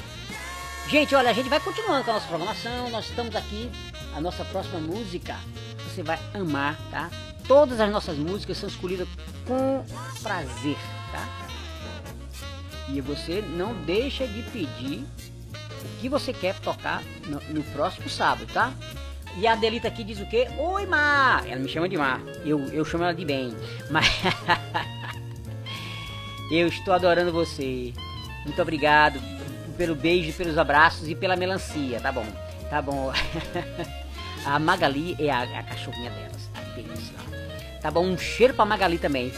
Gente, 0.88 1.14
olha, 1.14 1.30
a 1.30 1.34
gente 1.34 1.50
vai 1.50 1.60
continuando 1.60 2.04
com 2.04 2.12
a 2.12 2.14
nossa 2.16 2.28
programação. 2.28 2.90
Nós 2.90 3.10
estamos 3.10 3.36
aqui. 3.36 3.70
A 4.16 4.22
nossa 4.22 4.46
próxima 4.46 4.80
música 4.80 5.36
você 5.84 6.02
vai 6.02 6.20
amar, 6.34 6.78
tá? 6.90 7.10
Todas 7.48 7.80
as 7.80 7.92
nossas 7.92 8.18
músicas 8.18 8.58
são 8.58 8.70
escolhidas 8.70 9.08
com 9.46 9.84
prazer, 10.24 10.78
tá? 11.12 11.28
E 12.88 13.02
você 13.02 13.42
não 13.42 13.74
deixa 13.84 14.26
de 14.26 14.42
pedir 14.44 15.06
o 15.84 16.00
que 16.00 16.10
você 16.10 16.34
quer 16.34 16.58
tocar 16.60 17.04
no, 17.28 17.40
no 17.54 17.64
próximo 17.72 18.10
sábado, 18.10 18.52
tá? 18.52 18.74
E 19.38 19.46
a 19.46 19.54
Adelita 19.54 19.88
aqui 19.88 20.04
diz 20.04 20.20
o 20.20 20.26
quê? 20.26 20.48
Oi, 20.58 20.86
Mar! 20.86 21.48
Ela 21.48 21.60
me 21.60 21.70
chama 21.70 21.88
de 21.88 21.98
Mar. 21.98 22.22
Eu, 22.44 22.60
eu 22.70 22.84
chamo 22.84 23.04
ela 23.04 23.14
de 23.14 23.26
bem. 23.26 23.56
Mas. 23.92 24.08
eu 26.52 26.68
estou 26.68 26.94
adorando 26.94 27.32
você. 27.32 27.94
Muito 28.46 28.62
obrigado 28.62 29.20
pelo 29.78 29.96
beijo, 29.96 30.34
pelos 30.34 30.58
abraços 30.58 31.08
e 31.08 31.16
pela 31.16 31.36
melancia, 31.36 32.00
tá 32.02 32.12
bom? 32.12 32.26
Tá 32.70 32.82
bom. 32.82 33.12
a 34.46 34.60
Magali 34.60 35.16
é 35.20 35.32
a, 35.32 35.44
a 35.44 35.64
cachorrinha 35.64 36.12
delas. 36.12 36.50
Que 36.76 36.82
delícia. 36.82 37.16
Tá 37.82 37.90
bom? 37.90 38.06
Um 38.06 38.18
cheiro 38.18 38.54
pra 38.54 38.66
Magali 38.66 38.98
também. 38.98 39.32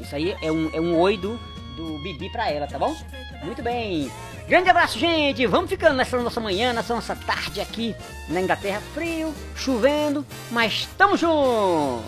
Isso 0.00 0.14
aí 0.14 0.36
é 0.40 0.50
um, 0.50 0.70
é 0.72 0.80
um 0.80 0.98
oi 0.98 1.16
do, 1.16 1.38
do 1.76 1.98
Bibi 2.02 2.30
pra 2.30 2.50
ela, 2.50 2.66
tá 2.66 2.78
bom? 2.78 2.96
Muito 3.42 3.62
bem. 3.62 4.10
Grande 4.48 4.70
abraço, 4.70 4.98
gente. 4.98 5.46
Vamos 5.46 5.70
ficando 5.70 5.96
nessa 5.96 6.20
nossa 6.20 6.40
manhã, 6.40 6.72
nessa 6.72 6.94
nossa 6.94 7.14
tarde 7.14 7.60
aqui 7.60 7.94
na 8.28 8.40
Inglaterra. 8.40 8.80
Frio, 8.94 9.34
chovendo, 9.54 10.26
mas 10.50 10.72
estamos 10.72 11.20
juntos. 11.20 12.04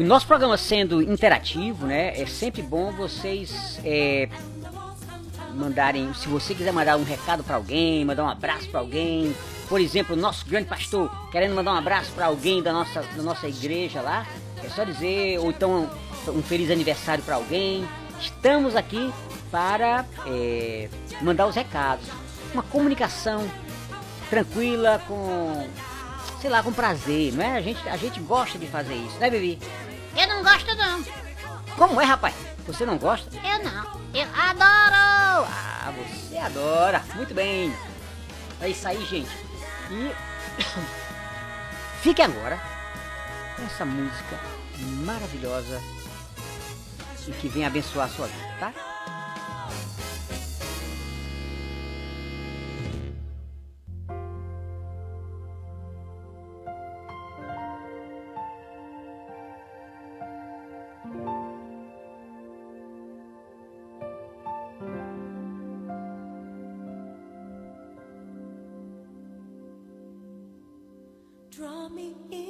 Nosso 0.00 0.26
programa 0.26 0.56
sendo 0.56 1.02
interativo, 1.02 1.86
né? 1.86 2.18
É 2.18 2.24
sempre 2.24 2.62
bom 2.62 2.90
vocês 2.90 3.78
é, 3.84 4.30
mandarem, 5.54 6.14
se 6.14 6.26
você 6.26 6.54
quiser 6.54 6.72
mandar 6.72 6.96
um 6.96 7.04
recado 7.04 7.44
para 7.44 7.56
alguém, 7.56 8.02
mandar 8.02 8.24
um 8.24 8.28
abraço 8.28 8.66
para 8.70 8.80
alguém, 8.80 9.36
por 9.68 9.78
exemplo, 9.78 10.16
nosso 10.16 10.46
grande 10.46 10.68
pastor 10.68 11.10
querendo 11.30 11.54
mandar 11.54 11.74
um 11.74 11.76
abraço 11.76 12.10
para 12.12 12.26
alguém 12.26 12.62
da 12.62 12.72
nossa, 12.72 13.02
da 13.02 13.22
nossa 13.22 13.46
igreja 13.46 14.00
lá, 14.00 14.26
é 14.64 14.70
só 14.70 14.84
dizer, 14.84 15.38
ou 15.38 15.50
então 15.50 15.90
um 16.28 16.42
feliz 16.42 16.70
aniversário 16.70 17.22
para 17.22 17.34
alguém. 17.34 17.86
Estamos 18.18 18.74
aqui 18.74 19.12
para 19.50 20.06
é, 20.26 20.88
mandar 21.20 21.46
os 21.46 21.54
recados, 21.54 22.06
uma 22.54 22.62
comunicação 22.62 23.46
tranquila, 24.30 24.98
com, 25.06 25.68
sei 26.40 26.48
lá, 26.48 26.62
com 26.62 26.72
prazer, 26.72 27.34
não 27.34 27.44
é? 27.44 27.58
A 27.58 27.60
gente, 27.60 27.86
a 27.86 27.98
gente 27.98 28.18
gosta 28.20 28.58
de 28.58 28.66
fazer 28.66 28.94
isso, 28.94 29.18
né, 29.18 29.28
Bibi? 29.28 29.58
Eu 30.16 30.26
não 30.28 30.42
gosto 30.42 30.74
não. 30.74 31.04
Como 31.76 32.00
é, 32.00 32.04
rapaz? 32.04 32.34
Você 32.66 32.84
não 32.84 32.98
gosta? 32.98 33.30
Eu 33.36 33.64
não. 33.64 34.00
Eu 34.14 34.28
adoro. 34.34 35.46
Ah, 35.48 35.92
você 35.96 36.36
adora. 36.38 37.02
Muito 37.14 37.34
bem. 37.34 37.74
É 38.60 38.68
isso 38.68 38.86
aí, 38.86 39.04
gente. 39.06 39.30
E 39.90 40.12
fique 42.02 42.22
agora 42.22 42.60
com 43.56 43.64
essa 43.64 43.84
música 43.84 44.38
maravilhosa 45.04 45.80
e 47.26 47.32
que 47.32 47.48
vem 47.48 47.64
abençoar 47.64 48.06
a 48.06 48.10
sua 48.10 48.26
vida, 48.26 48.54
tá? 48.58 48.89
Draw 71.60 71.90
me 71.90 72.14
into 72.32 72.49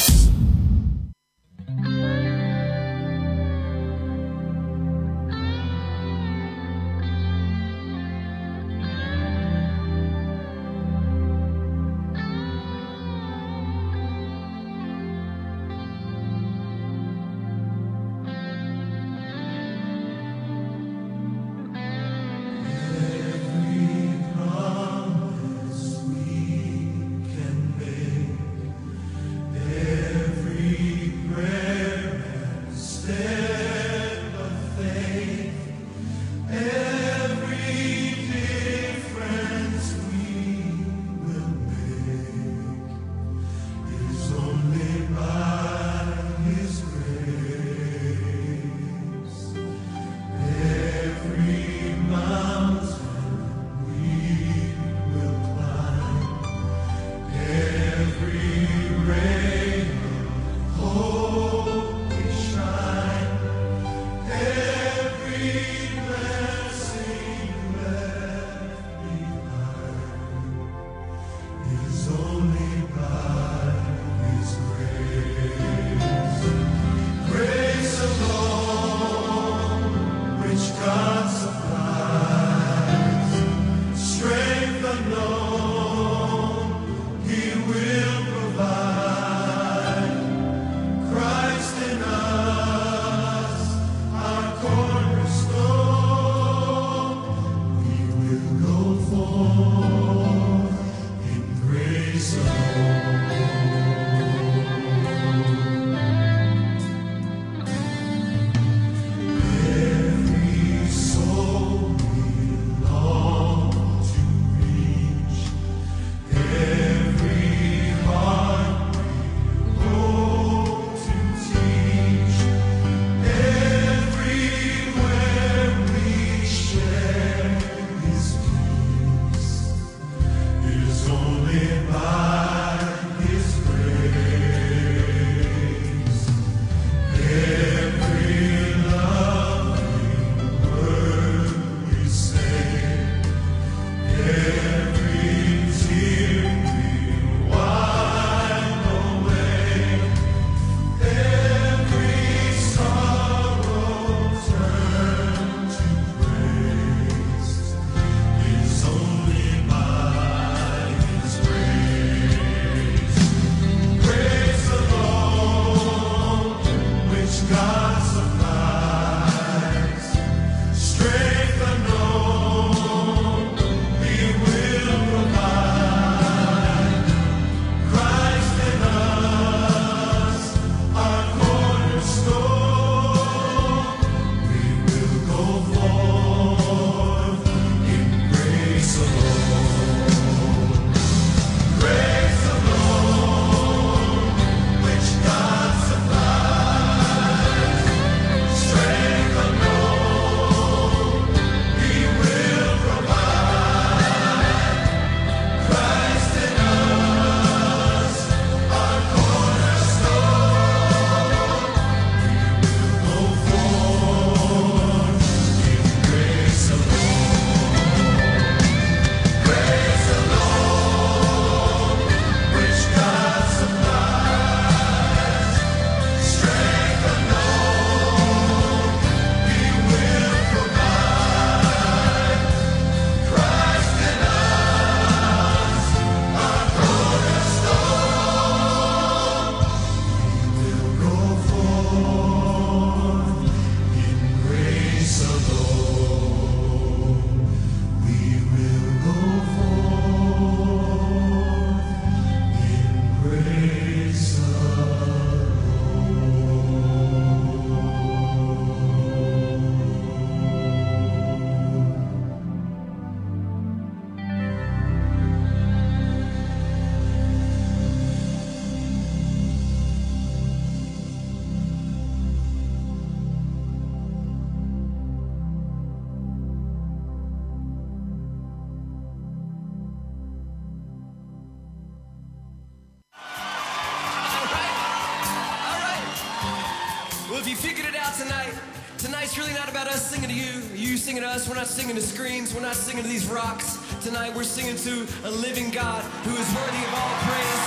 We're 294.41 294.45
singing 294.45 294.77
to 294.77 295.05
a 295.23 295.29
living 295.29 295.69
God 295.69 296.01
who 296.01 296.31
is 296.31 296.55
worthy 296.55 296.83
of 296.83 296.93
all 296.95 297.13
praise. 297.27 297.61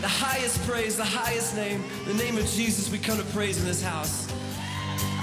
The, 0.00 0.06
highest 0.06 0.62
praise, 0.62 0.96
the 0.96 1.04
highest 1.04 1.56
name, 1.56 1.82
the 2.06 2.14
name 2.14 2.38
of 2.38 2.46
Jesus 2.46 2.88
we 2.88 2.98
come 2.98 3.18
to 3.18 3.24
praise 3.32 3.58
in 3.58 3.66
this 3.66 3.82
house. 3.82 4.32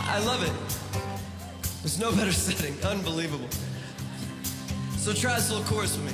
I 0.02 0.20
love 0.26 0.44
it. 0.44 0.52
There's 1.82 1.98
no 1.98 2.12
better 2.12 2.32
setting. 2.34 2.76
Unbelievable. 2.84 3.48
So 4.98 5.14
try 5.14 5.36
this 5.36 5.50
little 5.50 5.64
chorus 5.64 5.96
with 5.96 6.08
me. 6.08 6.14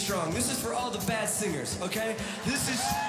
strong. 0.00 0.30
This 0.30 0.50
is 0.50 0.58
for 0.58 0.72
all 0.72 0.90
the 0.90 1.04
bad 1.06 1.28
singers, 1.28 1.78
okay? 1.82 2.16
This 2.46 2.68
is. 2.70 2.99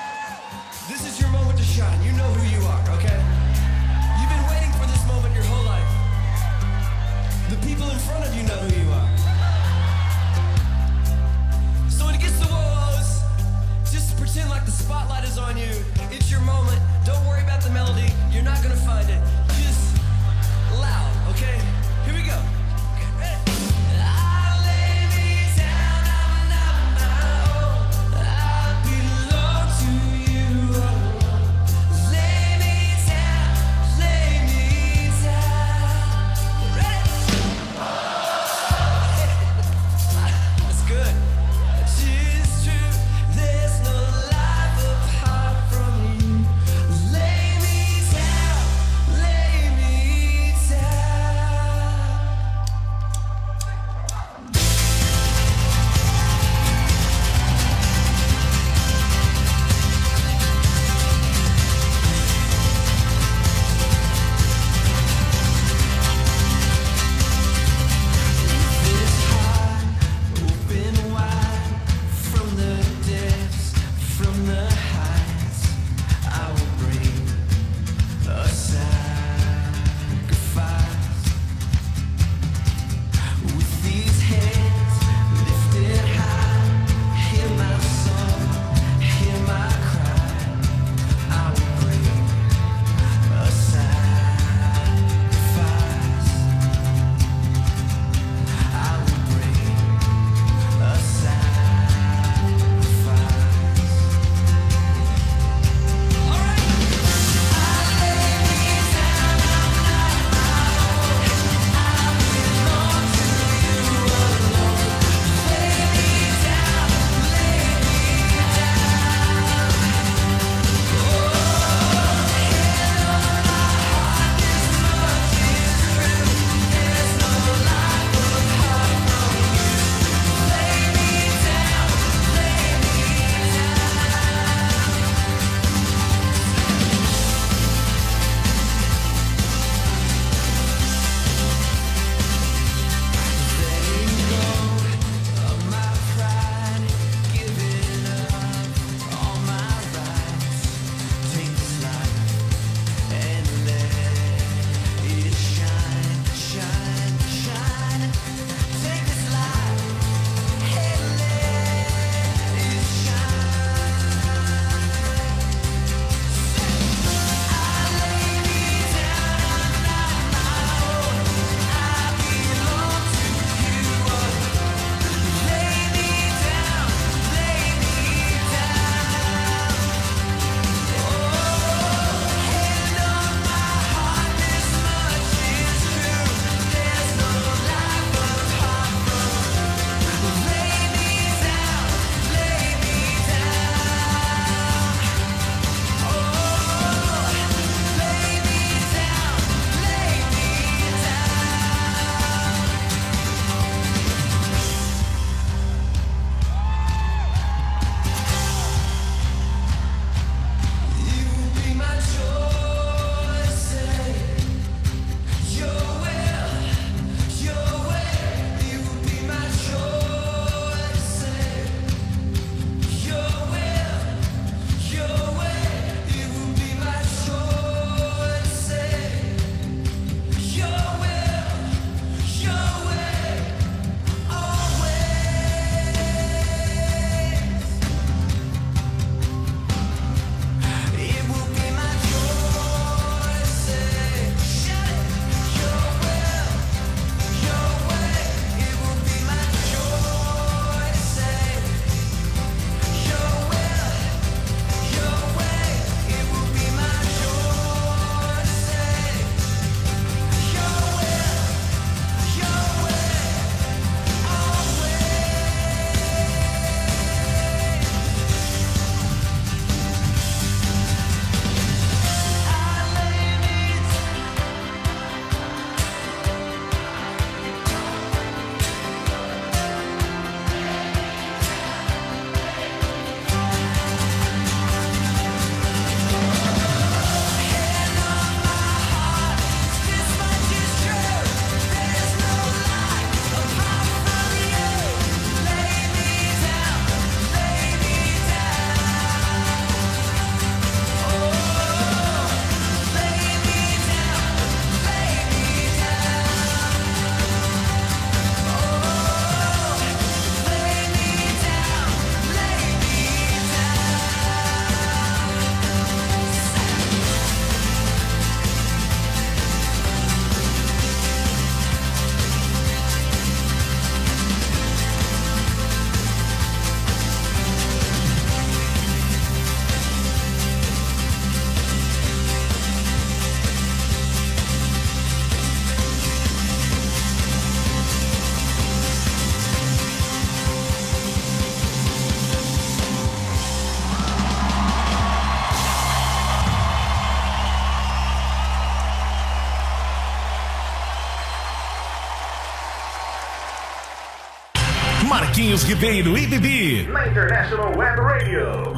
Marquinhos 355.42 355.64
Ribeiro 355.64 356.16
e 356.16 356.28
Bibi. 356.28 356.88
Na 356.92 357.08
International 357.08 357.76
Web 357.76 358.00
Radio. 358.00 358.74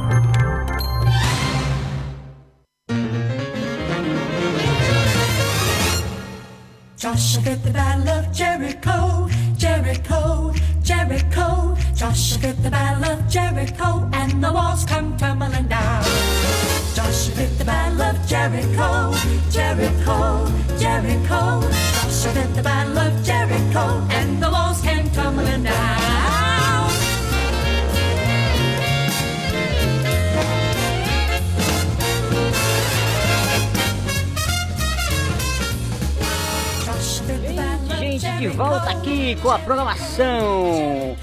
Joshua 6.96 7.42
fit 7.42 7.62
the 7.64 7.70
battle 7.70 8.08
of 8.08 8.32
Jericho, 8.32 9.28
Jericho, 9.58 10.54
Jericho. 10.82 11.76
Joshua 11.94 12.38
fit 12.38 12.62
the 12.62 12.70
battle 12.70 13.12
of 13.12 13.28
Jericho, 13.28 14.08
and 14.14 14.42
the 14.42 14.50
walls 14.50 14.86
come 14.86 15.14
tumbling 15.18 15.68
down. 15.68 16.02
Joshua 16.94 17.34
fit 17.34 17.58
the 17.58 17.64
battle 17.66 18.00
of 18.00 18.26
Jericho, 18.26 19.12
Jericho, 19.50 20.48
Jericho. 20.78 21.60
Joshua 21.60 22.32
fit 22.32 22.54
the 22.54 22.62
battle 22.62 22.98
of 22.98 23.22
Jericho, 23.22 24.06
and 24.08 24.42
the 24.42 24.50
walls 24.50 24.80
came 24.80 25.10
tumbling 25.10 25.64
down. 25.64 26.53
De 38.38 38.48
volta 38.48 38.90
aqui 38.90 39.36
com 39.36 39.50
a 39.50 39.58
programação. 39.58 41.16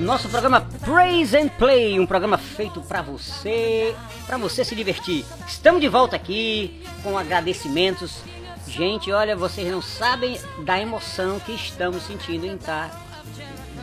Nosso 0.00 0.28
programa 0.28 0.60
Praise 0.84 1.36
and 1.36 1.48
Play, 1.48 1.98
um 2.00 2.06
programa 2.06 2.36
feito 2.36 2.80
pra 2.80 3.00
você, 3.00 3.94
pra 4.26 4.36
você 4.36 4.64
se 4.64 4.74
divertir. 4.74 5.24
Estamos 5.46 5.80
de 5.80 5.88
volta 5.88 6.16
aqui 6.16 6.82
com 7.02 7.16
agradecimentos. 7.16 8.22
Gente, 8.66 9.10
olha, 9.12 9.36
vocês 9.36 9.70
não 9.70 9.80
sabem 9.80 10.38
da 10.64 10.80
emoção 10.80 11.38
que 11.38 11.52
estamos 11.52 12.02
sentindo 12.02 12.44
em 12.44 12.56
estar 12.56 12.90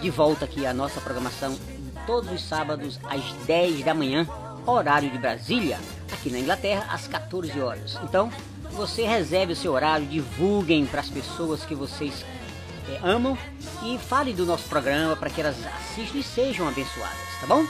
de 0.01 0.09
volta 0.09 0.45
aqui 0.45 0.65
a 0.65 0.73
nossa 0.73 0.99
programação 0.99 1.57
todos 2.05 2.31
os 2.31 2.43
sábados 2.43 2.99
às 3.05 3.23
10 3.45 3.83
da 3.83 3.93
manhã, 3.93 4.27
horário 4.65 5.09
de 5.09 5.17
Brasília, 5.17 5.79
aqui 6.11 6.29
na 6.29 6.39
Inglaterra 6.39 6.85
às 6.89 7.07
14 7.07 7.59
horas. 7.59 7.97
Então, 8.03 8.29
você 8.71 9.03
reserve 9.05 9.53
o 9.53 9.55
seu 9.55 9.73
horário, 9.73 10.05
divulguem 10.05 10.85
para 10.85 10.99
as 10.99 11.09
pessoas 11.09 11.63
que 11.63 11.73
vocês 11.73 12.25
eh, 12.89 12.99
amam 13.03 13.37
e 13.83 13.97
fale 13.97 14.33
do 14.33 14.45
nosso 14.45 14.67
programa 14.69 15.15
para 15.15 15.29
que 15.29 15.41
elas 15.41 15.55
assistam 15.65 16.17
e 16.17 16.23
sejam 16.23 16.67
abençoadas, 16.67 17.17
tá 17.39 17.47
bom? 17.47 17.65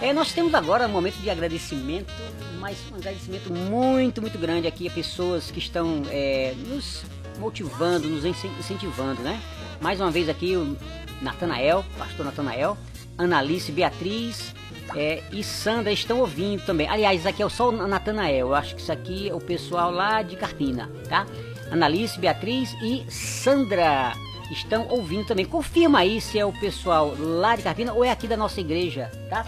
É, 0.00 0.14
nós 0.14 0.32
temos 0.32 0.54
agora 0.54 0.86
um 0.86 0.90
momento 0.90 1.16
de 1.16 1.28
agradecimento, 1.28 2.10
mas 2.58 2.78
um 2.90 2.96
agradecimento 2.96 3.52
muito, 3.52 4.22
muito 4.22 4.38
grande 4.38 4.66
aqui 4.66 4.88
a 4.88 4.90
pessoas 4.90 5.50
que 5.50 5.58
estão 5.58 6.02
é, 6.10 6.54
nos 6.68 7.02
motivando, 7.38 8.08
nos 8.08 8.24
incen- 8.24 8.50
incentivando, 8.58 9.20
né? 9.22 9.38
Mais 9.78 10.00
uma 10.00 10.10
vez 10.10 10.28
aqui 10.28 10.56
o 10.56 10.74
Natanael, 11.20 11.84
pastor 11.98 12.24
Natanael, 12.24 12.78
Analice, 13.18 13.70
Beatriz 13.72 14.54
é, 14.96 15.22
e 15.30 15.44
Sandra 15.44 15.92
estão 15.92 16.20
ouvindo 16.20 16.64
também. 16.64 16.88
Aliás, 16.88 17.26
aqui 17.26 17.42
é 17.42 17.48
só 17.50 17.68
o 17.68 17.72
Natanael, 17.86 18.48
eu 18.48 18.54
acho 18.54 18.74
que 18.74 18.80
isso 18.80 18.92
aqui 18.92 19.28
é 19.28 19.34
o 19.34 19.40
pessoal 19.40 19.90
lá 19.90 20.22
de 20.22 20.34
Carpina, 20.34 20.90
tá? 21.10 21.26
Analice, 21.70 22.18
Beatriz 22.18 22.72
e 22.82 23.04
Sandra 23.10 24.12
estão 24.50 24.86
ouvindo 24.88 25.26
também. 25.26 25.44
Confirma 25.44 26.00
aí 26.00 26.20
se 26.20 26.38
é 26.38 26.44
o 26.44 26.52
pessoal 26.52 27.14
lá 27.18 27.56
de 27.56 27.62
Carpina 27.62 27.92
ou 27.92 28.04
é 28.04 28.10
aqui 28.10 28.26
da 28.26 28.36
nossa 28.36 28.60
igreja, 28.60 29.10
tá? 29.28 29.46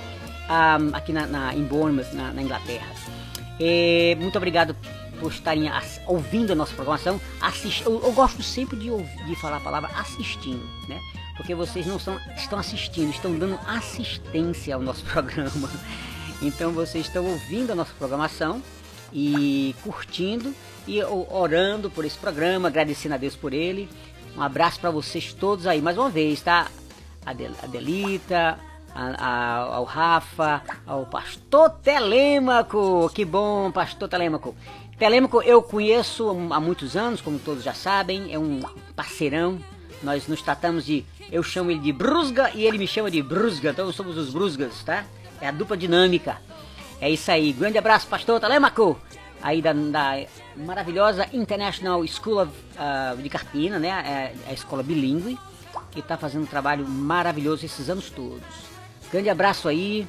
Ah, 0.49 0.79
aqui 0.93 1.13
na, 1.13 1.27
na- 1.27 1.55
em 1.55 1.63
Bournemouth, 1.65 2.13
na, 2.13 2.33
na 2.33 2.43
Inglaterra. 2.43 2.87
É, 3.61 4.17
muito 4.21 4.37
obrigado 4.37 4.77
por 5.21 5.31
estarem 5.31 5.71
ouvindo 6.07 6.53
a 6.53 6.55
nossa 6.55 6.75
programação. 6.75 7.21
Assist... 7.41 7.83
Eu, 7.85 8.03
eu 8.03 8.13
gosto 8.13 8.43
sempre 8.43 8.77
de, 8.77 8.91
ouvir, 8.91 9.25
de 9.25 9.37
falar 9.37 9.59
a 9.59 9.61
palavra 9.61 9.91
assistindo, 9.97 10.65
né? 10.89 10.99
Porque 11.37 11.55
vocês 11.55 11.87
não 11.87 11.99
são, 11.99 12.19
estão 12.37 12.59
assistindo, 12.59 13.11
estão 13.11 13.33
dando 13.39 13.59
assistência 13.67 14.75
ao 14.75 14.83
nosso 14.83 15.05
programa. 15.11 15.71
Então 16.43 16.73
vocês 16.73 17.07
estão 17.07 17.25
ouvindo 17.25 17.71
a 17.71 17.75
nossa 17.75 17.93
programação 17.97 18.61
e 19.13 19.75
curtindo 19.83 20.53
e 20.89 21.01
orando 21.05 21.89
por 21.89 22.05
esse 22.05 22.19
programa, 22.19 22.69
agradecendo 22.69 23.15
a 23.15 23.19
Deus 23.19 23.37
por 23.37 23.53
ele. 23.55 23.89
Um 24.37 24.43
abraço 24.43 24.81
para 24.81 24.91
vocês 24.91 25.33
todos 25.33 25.67
aí, 25.67 25.81
mais 25.83 25.97
uma 25.99 26.09
vez, 26.09 26.41
tá? 26.41 26.67
Adel- 27.25 27.53
Adelita, 27.63 28.59
a- 28.95 29.25
a- 29.27 29.75
ao 29.77 29.85
Rafa, 29.85 30.63
ao 30.87 31.05
Pastor 31.07 31.71
Telêmaco. 31.71 33.11
Que 33.15 33.25
bom, 33.25 33.71
Pastor 33.71 34.09
Telêmaco. 34.09 34.55
Telêmaco 34.99 35.43
eu 35.43 35.63
conheço 35.63 36.29
há 36.51 36.61
muitos 36.61 36.97
anos, 36.97 37.21
como 37.21 37.39
todos 37.39 37.63
já 37.63 37.75
sabem, 37.75 38.33
é 38.33 38.39
um 38.39 38.61
parceirão. 38.97 39.59
Nós 40.03 40.27
nos 40.27 40.43
tratamos 40.43 40.85
de. 40.85 41.05
Eu 41.31 41.43
chamo 41.43 41.71
ele 41.71 41.81
de 41.81 41.93
Brusga 41.93 42.51
e 42.55 42.65
ele 42.65 42.79
me 42.79 42.87
chama 42.89 43.11
de 43.11 43.23
Brusga, 43.23 43.71
então 43.71 43.91
somos 43.93 44.17
os 44.19 44.31
Brusgas, 44.33 44.83
tá? 44.83 45.05
É 45.41 45.49
a 45.49 45.53
dupla 45.53 45.77
dinâmica. 45.77 46.39
É 47.01 47.09
isso 47.11 47.31
aí. 47.31 47.53
Grande 47.53 47.79
abraço, 47.79 48.07
Pastor 48.07 48.41
Telêmaco. 48.41 48.99
Aí 49.43 49.61
da, 49.61 49.73
da 49.73 50.25
maravilhosa 50.57 51.27
International 51.33 52.03
School 52.07 52.43
of, 52.43 52.53
ah, 52.79 53.15
de 53.21 53.29
Carpina, 53.29 53.79
né? 53.79 53.89
É 53.89 54.51
a 54.51 54.53
escola 54.53 54.83
bilíngue 54.83 55.37
que 55.91 56.01
está 56.01 56.17
fazendo 56.17 56.43
um 56.45 56.47
trabalho 56.47 56.87
maravilhoso 56.89 57.65
esses 57.67 57.91
anos 57.91 58.09
todos. 58.11 58.43
Grande 59.11 59.29
abraço 59.29 59.69
aí. 59.69 60.07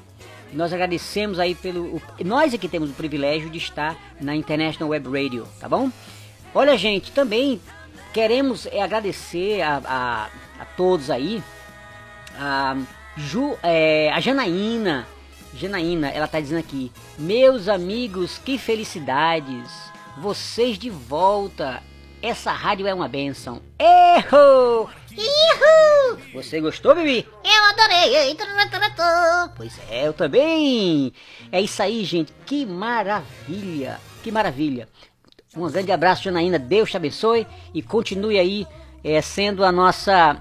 Nós 0.53 0.71
agradecemos 0.71 1.39
aí 1.39 1.55
pelo. 1.55 1.95
o- 1.95 2.01
nós 2.23 2.53
aqui 2.53 2.67
temos 2.69 2.91
o 2.91 2.93
privilégio 2.93 3.49
de 3.49 3.57
estar 3.57 3.97
na 4.21 4.35
International 4.35 4.89
Web 4.91 5.07
Radio, 5.09 5.47
tá 5.59 5.67
bom? 5.67 5.89
Olha, 6.53 6.77
gente, 6.77 7.11
também 7.11 7.59
queremos 8.13 8.67
é, 8.67 8.81
agradecer 8.83 9.61
a, 9.63 9.81
a, 9.83 10.29
a 10.61 10.65
todos 10.77 11.09
aí. 11.09 11.41
A, 12.37 12.77
Ju, 13.17 13.57
é, 13.63 14.11
a 14.13 14.19
Janaína. 14.19 15.07
Janaína, 15.55 16.09
ela 16.09 16.27
tá 16.27 16.39
dizendo 16.39 16.59
aqui: 16.59 16.91
Meus 17.17 17.67
amigos, 17.67 18.37
que 18.37 18.57
felicidades! 18.57 19.69
Vocês 20.17 20.77
de 20.77 20.89
volta! 20.89 21.81
Essa 22.21 22.51
rádio 22.51 22.87
é 22.87 22.93
uma 22.93 23.07
benção. 23.07 23.61
Erro! 23.77 24.89
Ihu! 25.11 26.17
Você 26.33 26.61
gostou, 26.61 26.95
Bibi? 26.95 27.27
Eu 27.43 27.63
adorei! 27.69 28.15
Pois 29.55 29.77
é, 29.89 30.07
eu 30.07 30.13
também. 30.13 31.13
É 31.51 31.59
isso 31.61 31.83
aí, 31.83 32.03
gente. 32.05 32.31
Que 32.45 32.65
maravilha. 32.65 33.99
Que 34.23 34.31
maravilha. 34.31 34.87
Um 35.55 35.69
grande 35.69 35.91
abraço, 35.91 36.23
Janaína. 36.23 36.57
Deus 36.57 36.89
te 36.89 36.97
abençoe 36.97 37.45
e 37.73 37.81
continue 37.81 38.39
aí 38.39 38.65
é, 39.03 39.21
sendo 39.21 39.63
a 39.63 39.71
nossa. 39.71 40.37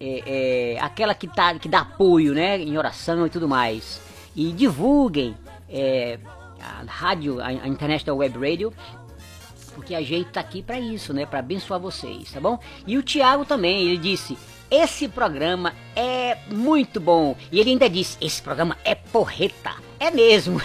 é, 0.00 0.74
é, 0.74 0.80
aquela 0.80 1.14
que, 1.14 1.28
tá, 1.28 1.54
que 1.58 1.68
dá 1.68 1.80
apoio, 1.80 2.32
né? 2.32 2.58
Em 2.58 2.78
oração 2.78 3.26
e 3.26 3.30
tudo 3.30 3.46
mais. 3.46 4.00
E 4.34 4.52
divulguem 4.52 5.36
é, 5.68 6.18
a 6.60 6.84
rádio, 6.86 7.40
a, 7.40 7.46
a 7.46 7.68
International 7.68 8.18
Web 8.18 8.38
Radio, 8.38 8.72
porque 9.74 9.94
a 9.94 10.02
gente 10.02 10.30
tá 10.30 10.40
aqui 10.40 10.62
para 10.62 10.78
isso, 10.78 11.12
né? 11.12 11.26
Para 11.26 11.38
abençoar 11.38 11.80
vocês, 11.80 12.30
tá 12.32 12.40
bom? 12.40 12.58
E 12.86 12.98
o 12.98 13.02
Thiago 13.02 13.44
também, 13.44 13.86
ele 13.86 13.98
disse: 13.98 14.36
"Esse 14.70 15.08
programa 15.08 15.74
é 15.96 16.38
muito 16.50 17.00
bom". 17.00 17.36
E 17.50 17.58
ele 17.58 17.70
ainda 17.70 17.88
disse: 17.88 18.16
"Esse 18.20 18.42
programa 18.42 18.76
é 18.84 18.94
porreta". 18.94 19.72
É 19.98 20.10
mesmo. 20.10 20.60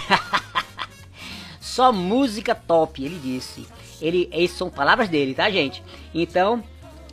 Só 1.60 1.92
música 1.92 2.54
top, 2.54 3.04
ele 3.04 3.18
disse. 3.18 3.66
Ele, 4.00 4.28
essas 4.32 4.56
são 4.56 4.70
palavras 4.70 5.08
dele, 5.08 5.34
tá, 5.34 5.50
gente? 5.50 5.82
Então, 6.14 6.64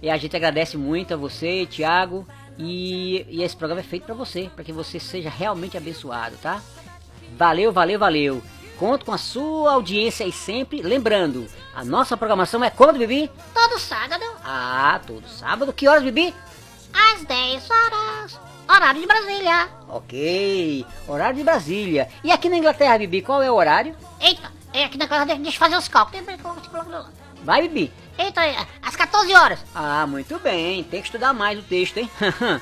a 0.01 0.17
gente 0.17 0.35
agradece 0.35 0.77
muito 0.77 1.13
a 1.13 1.17
você, 1.17 1.65
Thiago, 1.65 2.25
e, 2.57 3.25
e 3.29 3.43
esse 3.43 3.55
programa 3.55 3.81
é 3.81 3.83
feito 3.83 4.05
para 4.05 4.15
você, 4.15 4.49
para 4.55 4.63
que 4.63 4.71
você 4.73 4.99
seja 4.99 5.29
realmente 5.29 5.77
abençoado, 5.77 6.35
tá? 6.37 6.61
Valeu, 7.37 7.71
valeu, 7.71 7.97
valeu. 7.99 8.43
Conto 8.77 9.05
com 9.05 9.13
a 9.13 9.17
sua 9.17 9.73
audiência 9.73 10.25
aí 10.25 10.31
sempre. 10.31 10.81
Lembrando, 10.81 11.47
a 11.75 11.83
nossa 11.85 12.17
programação 12.17 12.63
é 12.63 12.69
quando, 12.69 12.97
Bibi? 12.99 13.29
Todo 13.53 13.79
sábado, 13.79 14.23
Ah, 14.43 14.99
todo 15.05 15.27
sábado. 15.27 15.71
Que 15.73 15.87
horas, 15.87 16.03
Bibi? 16.03 16.33
às 17.15 17.23
10 17.23 17.69
horas. 17.71 18.39
Horário 18.69 19.01
de 19.01 19.07
Brasília. 19.07 19.69
Ok, 19.89 20.85
horário 21.07 21.35
de 21.37 21.43
Brasília. 21.43 22.07
E 22.23 22.31
aqui 22.31 22.49
na 22.49 22.57
Inglaterra, 22.57 22.97
Bibi, 22.97 23.21
qual 23.21 23.41
é 23.41 23.51
o 23.51 23.55
horário? 23.55 23.95
Eita, 24.21 24.51
é 24.71 24.85
aqui 24.85 24.97
na 24.97 25.07
casa, 25.07 25.25
deixa 25.25 25.49
eu 25.49 25.59
fazer 25.59 25.75
os 25.75 25.87
cálculos. 25.87 26.23
Vai, 27.43 27.67
Bibi. 27.67 27.91
Eita, 28.17 28.45
é, 28.45 28.55
às 28.81 28.95
14 28.95 29.33
horas. 29.33 29.65
Ah, 29.73 30.05
muito 30.07 30.39
bem. 30.39 30.83
Tem 30.83 31.01
que 31.01 31.07
estudar 31.07 31.33
mais 31.33 31.59
o 31.59 31.63
texto, 31.63 31.97
hein? 31.97 32.09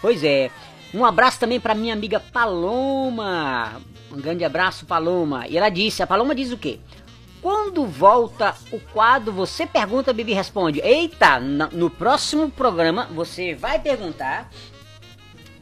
pois 0.00 0.24
é. 0.24 0.50
Um 0.94 1.04
abraço 1.04 1.40
também 1.40 1.60
para 1.60 1.74
minha 1.74 1.92
amiga 1.92 2.20
Paloma. 2.20 3.80
Um 4.10 4.20
grande 4.20 4.44
abraço, 4.44 4.86
Paloma. 4.86 5.46
E 5.48 5.56
ela 5.56 5.68
disse, 5.68 6.02
a 6.02 6.06
Paloma 6.06 6.34
diz 6.34 6.52
o 6.52 6.58
quê? 6.58 6.78
Quando 7.40 7.86
volta 7.86 8.54
o 8.70 8.78
quadro, 8.78 9.32
você 9.32 9.66
pergunta, 9.66 10.12
Bibi 10.12 10.32
responde. 10.32 10.80
Eita, 10.80 11.40
no 11.40 11.90
próximo 11.90 12.50
programa 12.50 13.08
você 13.10 13.54
vai 13.54 13.80
perguntar 13.80 14.48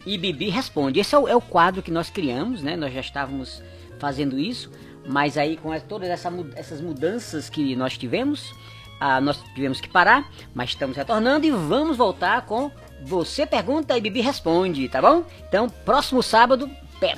e 0.05 0.19
Bibi 0.19 0.49
responde. 0.49 1.01
Esse 1.01 1.15
é 1.15 1.19
o, 1.19 1.29
é 1.29 1.35
o 1.35 1.41
quadro 1.41 1.83
que 1.83 1.91
nós 1.91 2.11
criamos, 2.11 2.63
né? 2.63 2.77
Nós 2.77 2.93
já 2.93 3.01
estávamos 3.01 3.63
fazendo 3.99 4.39
isso, 4.39 4.71
mas 5.07 5.37
aí 5.39 5.57
com 5.57 5.73
as- 5.73 5.83
todas 5.83 6.09
essa 6.09 6.33
essas 6.57 6.81
mudanças 6.81 7.49
que 7.49 7.75
nós 7.77 7.97
tivemos, 7.99 8.53
ah, 9.01 9.21
nós 9.21 9.39
tivemos 9.55 9.81
que 9.81 9.89
parar, 9.89 10.31
mas 10.55 10.71
estamos 10.71 10.97
retornando 10.97 11.47
e 11.47 11.51
vamos 11.51 11.97
voltar 11.97 12.43
com 12.47 12.71
Você 13.03 13.47
pergunta 13.47 13.97
e 13.97 14.01
Bibi 14.01 14.21
responde, 14.21 14.87
tá 14.89 15.01
bom? 15.01 15.25
Então, 15.49 15.71
próximo 15.71 16.23
sábado, 16.23 16.71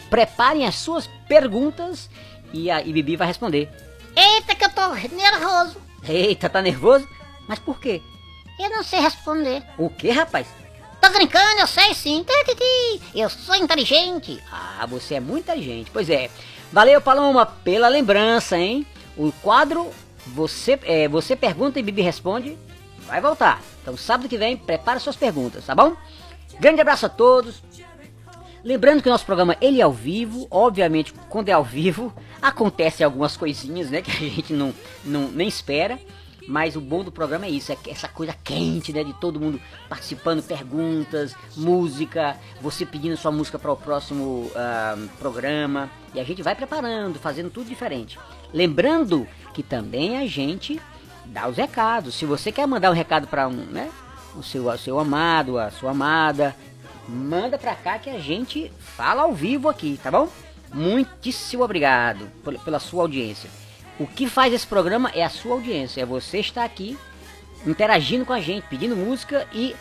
preparem 0.08 0.64
as 0.64 0.76
suas 0.76 1.08
perguntas 1.26 2.08
e 2.52 2.70
a 2.70 2.80
e 2.82 2.92
Bibi 2.92 3.16
vai 3.16 3.26
responder. 3.26 3.68
Eita, 4.14 4.54
que 4.54 4.64
eu 4.64 4.70
tô 4.70 4.94
nervoso. 4.94 5.76
Eita, 6.08 6.48
tá 6.48 6.62
nervoso? 6.62 7.08
Mas 7.48 7.58
por 7.58 7.80
quê? 7.80 8.00
Eu 8.60 8.70
não 8.70 8.84
sei 8.84 9.00
responder. 9.00 9.60
O 9.76 9.90
que, 9.90 10.10
rapaz? 10.10 10.46
Tô 11.02 11.10
brincando, 11.10 11.60
eu 11.60 11.66
sei 11.66 11.92
sim. 11.94 12.24
Eu 13.12 13.28
sou 13.28 13.56
inteligente. 13.56 14.40
Ah, 14.52 14.86
você 14.86 15.16
é 15.16 15.20
muito 15.20 15.42
inteligente. 15.42 15.90
Pois 15.92 16.08
é. 16.08 16.30
Valeu, 16.72 17.00
Paloma, 17.00 17.44
pela 17.44 17.88
lembrança, 17.88 18.56
hein? 18.56 18.86
O 19.16 19.32
quadro 19.42 19.90
Você, 20.28 20.78
é, 20.84 21.08
você 21.08 21.34
Pergunta 21.34 21.80
e 21.80 21.82
Bibi 21.82 22.02
Responde 22.02 22.56
vai 23.00 23.20
voltar. 23.20 23.60
Então, 23.82 23.96
sábado 23.96 24.28
que 24.28 24.38
vem, 24.38 24.56
prepara 24.56 25.00
suas 25.00 25.16
perguntas, 25.16 25.66
tá 25.66 25.74
bom? 25.74 25.96
Grande 26.60 26.80
abraço 26.80 27.06
a 27.06 27.08
todos. 27.08 27.60
Lembrando 28.62 29.02
que 29.02 29.08
o 29.08 29.12
nosso 29.12 29.26
programa 29.26 29.56
ele 29.60 29.80
é 29.80 29.82
ao 29.82 29.92
vivo, 29.92 30.46
obviamente 30.48 31.12
quando 31.28 31.48
é 31.48 31.52
ao 31.52 31.64
vivo 31.64 32.14
acontecem 32.40 33.04
algumas 33.04 33.36
coisinhas, 33.36 33.90
né, 33.90 34.02
que 34.02 34.10
a 34.12 34.14
gente 34.14 34.52
não, 34.52 34.72
não 35.04 35.28
nem 35.28 35.48
espera, 35.48 35.98
mas 36.48 36.76
o 36.76 36.80
bom 36.80 37.02
do 37.04 37.12
programa 37.12 37.46
é 37.46 37.50
isso, 37.50 37.72
é 37.72 37.76
essa 37.88 38.08
coisa 38.08 38.34
quente, 38.44 38.92
né, 38.92 39.04
de 39.04 39.12
todo 39.14 39.38
mundo 39.40 39.60
participando, 39.88 40.42
perguntas, 40.42 41.34
música, 41.56 42.36
você 42.60 42.84
pedindo 42.84 43.16
sua 43.16 43.30
música 43.32 43.58
para 43.58 43.72
o 43.72 43.76
próximo 43.76 44.50
ah, 44.56 44.96
programa 45.18 45.90
e 46.14 46.20
a 46.20 46.24
gente 46.24 46.42
vai 46.42 46.54
preparando, 46.54 47.18
fazendo 47.18 47.50
tudo 47.50 47.68
diferente. 47.68 48.18
Lembrando 48.52 49.26
que 49.54 49.62
também 49.62 50.18
a 50.18 50.26
gente 50.26 50.80
dá 51.26 51.48
os 51.48 51.56
recados. 51.56 52.14
Se 52.14 52.26
você 52.26 52.50
quer 52.52 52.66
mandar 52.66 52.90
um 52.90 52.94
recado 52.94 53.26
para 53.26 53.48
um, 53.48 53.52
né, 53.52 53.90
o 54.34 54.42
seu, 54.42 54.68
o 54.68 54.78
seu 54.78 54.98
amado, 54.98 55.58
a 55.58 55.70
sua 55.70 55.90
amada, 55.92 56.54
manda 57.08 57.56
pra 57.58 57.74
cá 57.74 57.98
que 57.98 58.10
a 58.10 58.18
gente 58.18 58.70
fala 58.78 59.22
ao 59.22 59.32
vivo 59.34 59.68
aqui, 59.68 59.98
tá 60.02 60.10
bom? 60.10 60.28
Muitíssimo 60.72 61.62
obrigado 61.62 62.26
pel- 62.42 62.58
pela 62.60 62.78
sua 62.78 63.02
audiência. 63.02 63.48
O 63.98 64.06
que 64.06 64.28
faz 64.28 64.52
esse 64.52 64.66
programa 64.66 65.10
é 65.14 65.22
a 65.22 65.28
sua 65.28 65.52
audiência, 65.52 66.00
é 66.00 66.06
você 66.06 66.38
estar 66.38 66.64
aqui 66.64 66.96
interagindo 67.66 68.24
com 68.24 68.32
a 68.32 68.40
gente, 68.40 68.66
pedindo 68.68 68.96
música 68.96 69.46
e 69.52 69.76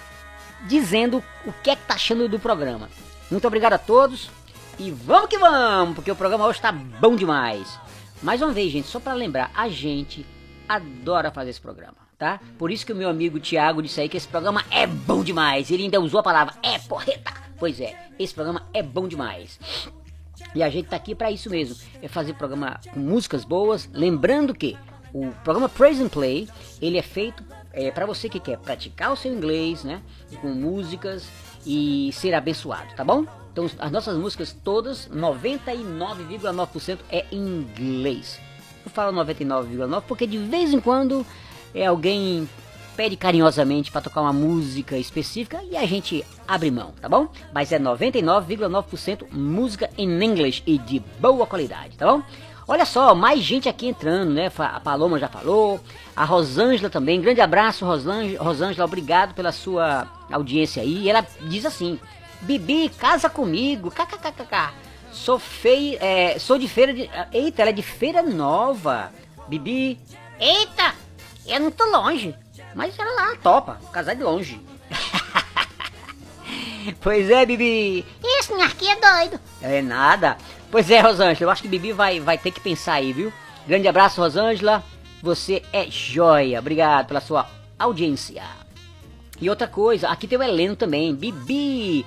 dizendo 0.68 1.24
o 1.46 1.54
que 1.64 1.70
é 1.70 1.76
que 1.76 1.86
tá 1.86 1.96
achando 1.96 2.28
do 2.28 2.40
programa. 2.40 2.90
Muito 3.30 3.48
obrigado 3.48 3.74
a 3.74 3.78
todos 3.78 4.30
e 4.78 4.92
vamos 4.92 5.30
que 5.30 5.38
vamos, 5.38 5.96
porque 5.96 6.12
o 6.12 6.16
programa 6.16 6.46
hoje 6.46 6.62
tá 6.62 6.72
bom 6.72 7.16
demais. 7.16 7.80
Mais 8.22 8.42
uma 8.42 8.52
vez, 8.52 8.72
gente, 8.72 8.88
só 8.88 9.00
para 9.00 9.14
lembrar, 9.14 9.50
a 9.56 9.68
gente 9.70 10.26
adora 10.68 11.32
fazer 11.32 11.50
esse 11.50 11.62
programa, 11.62 11.98
tá? 12.18 12.40
Por 12.58 12.70
isso 12.70 12.86
que 12.86 12.94
o 12.94 12.96
meu 12.96 13.10
amigo 13.10 13.40
Thiago 13.40 13.82
disse 13.82 14.02
aí 14.02 14.10
que 14.10 14.18
esse 14.18 14.28
programa 14.28 14.64
é 14.70 14.86
bom 14.86 15.24
demais. 15.24 15.72
Ele 15.72 15.84
ainda 15.84 16.00
usou 16.00 16.20
a 16.20 16.24
palavra 16.24 16.54
é 16.62 16.78
porreta. 16.80 17.34
Pois 17.58 17.80
é, 17.80 18.10
esse 18.20 18.34
programa 18.34 18.68
é 18.74 18.84
bom 18.84 19.08
demais. 19.08 19.60
E 20.54 20.62
a 20.62 20.70
gente 20.70 20.90
tá 20.90 20.96
aqui 20.96 21.16
para 21.16 21.32
isso 21.32 21.50
mesmo, 21.50 21.76
é 22.02 22.08
fazer 22.08 22.34
programa 22.34 22.80
com 22.94 23.00
músicas 23.00 23.46
boas, 23.46 23.90
lembrando 23.94 24.54
que 24.54 24.78
o 25.14 25.32
programa 25.44 25.70
Praise 25.70 26.02
and 26.04 26.10
Play, 26.10 26.48
ele 26.82 26.98
é 26.98 27.02
feito 27.02 27.44
é, 27.74 27.92
para 27.92 28.06
você 28.06 28.30
que 28.30 28.40
quer 28.40 28.58
praticar 28.58 29.12
o 29.12 29.16
seu 29.16 29.34
inglês, 29.34 29.84
né, 29.84 30.02
com 30.42 30.50
músicas 30.50 31.28
e 31.66 32.12
ser 32.14 32.34
abençoado, 32.34 32.94
tá 32.96 33.04
bom? 33.04 33.26
Então 33.52 33.70
as 33.80 33.92
nossas 33.92 34.18
músicas 34.18 34.56
todas, 34.64 35.10
99,9% 35.10 37.00
é 37.10 37.26
em 37.32 37.38
inglês. 37.38 38.40
Eu 38.84 38.92
falo 38.92 39.18
99,9 39.24 40.04
porque 40.08 40.26
de 40.26 40.38
vez 40.38 40.74
em 40.74 40.80
quando 40.80 41.26
é 41.74 41.86
alguém 41.86 42.48
pede 42.96 43.16
carinhosamente 43.16 43.92
para 43.92 44.02
tocar 44.02 44.22
uma 44.22 44.34
música 44.34 44.98
específica 44.98 45.62
e 45.70 45.76
a 45.76 45.86
gente 45.86 46.26
abre 46.48 46.70
mão, 46.72 46.94
tá 47.00 47.08
bom? 47.08 47.28
Mas 47.54 47.72
é 47.72 47.80
99,9% 47.80 49.26
música 49.32 49.90
em 49.98 50.24
inglês 50.24 50.62
e 50.66 50.78
de 50.78 51.00
boa 51.20 51.46
qualidade, 51.46 51.98
tá 51.98 52.06
bom? 52.06 52.24
Olha 52.68 52.86
só, 52.86 53.14
mais 53.14 53.42
gente 53.42 53.68
aqui 53.68 53.88
entrando, 53.88 54.32
né? 54.32 54.52
A 54.58 54.80
Paloma 54.80 55.20
já 55.20 55.28
falou, 55.28 55.80
a 56.16 56.24
Rosângela 56.24 56.90
também. 56.90 57.20
Grande 57.20 57.42
abraço, 57.42 57.86
Rosângela, 57.86 58.44
Rosângela 58.44 58.86
obrigado 58.86 59.34
pela 59.34 59.52
sua 59.52 60.08
audiência 60.32 60.82
aí. 60.82 61.04
E 61.04 61.10
ela 61.10 61.26
diz 61.42 61.66
assim: 61.66 62.00
Bibi, 62.42 62.90
casa 62.90 63.30
comigo. 63.30 63.92
Sou 65.12 65.38
feia, 65.38 65.98
é, 66.02 66.40
sou 66.40 66.58
de 66.58 66.68
feira 66.68 66.94
de. 66.94 67.10
Eita, 67.34 67.62
ela 67.62 67.72
é 67.72 67.74
de 67.74 67.82
feira 67.82 68.24
nova. 68.24 69.12
Bibi, 69.48 70.00
Eita, 70.40 70.96
é 71.48 71.60
muito 71.60 71.84
longe. 71.84 72.34
Mas 72.76 72.98
ela 72.98 73.14
lá 73.14 73.36
topa, 73.38 73.80
casar 73.92 74.16
de 74.16 74.24
longe. 74.24 74.60
pois 77.02 77.30
é, 77.30 77.46
Bibi. 77.46 78.06
Esse 78.24 78.54
aqui 78.54 78.90
é 78.90 78.96
doido. 78.96 79.40
É 79.62 79.82
nada. 79.82 80.38
Pois 80.70 80.90
é, 80.90 81.00
Rosângela, 81.00 81.44
eu 81.44 81.50
acho 81.50 81.62
que 81.62 81.68
Bibi 81.68 81.92
vai, 81.92 82.20
vai 82.20 82.38
ter 82.38 82.52
que 82.52 82.60
pensar 82.60 82.94
aí, 82.94 83.12
viu? 83.12 83.32
Grande 83.68 83.88
abraço, 83.88 84.22
Rosângela. 84.22 84.84
Você 85.22 85.62
é 85.72 85.90
joia. 85.90 86.60
Obrigado 86.60 87.08
pela 87.08 87.22
sua 87.22 87.48
audiência. 87.78 88.44
E 89.40 89.50
outra 89.50 89.68
coisa, 89.68 90.08
aqui 90.08 90.28
tem 90.28 90.38
o 90.38 90.44
Heleno 90.44 90.76
também. 90.76 91.14
Bibi, 91.14 92.06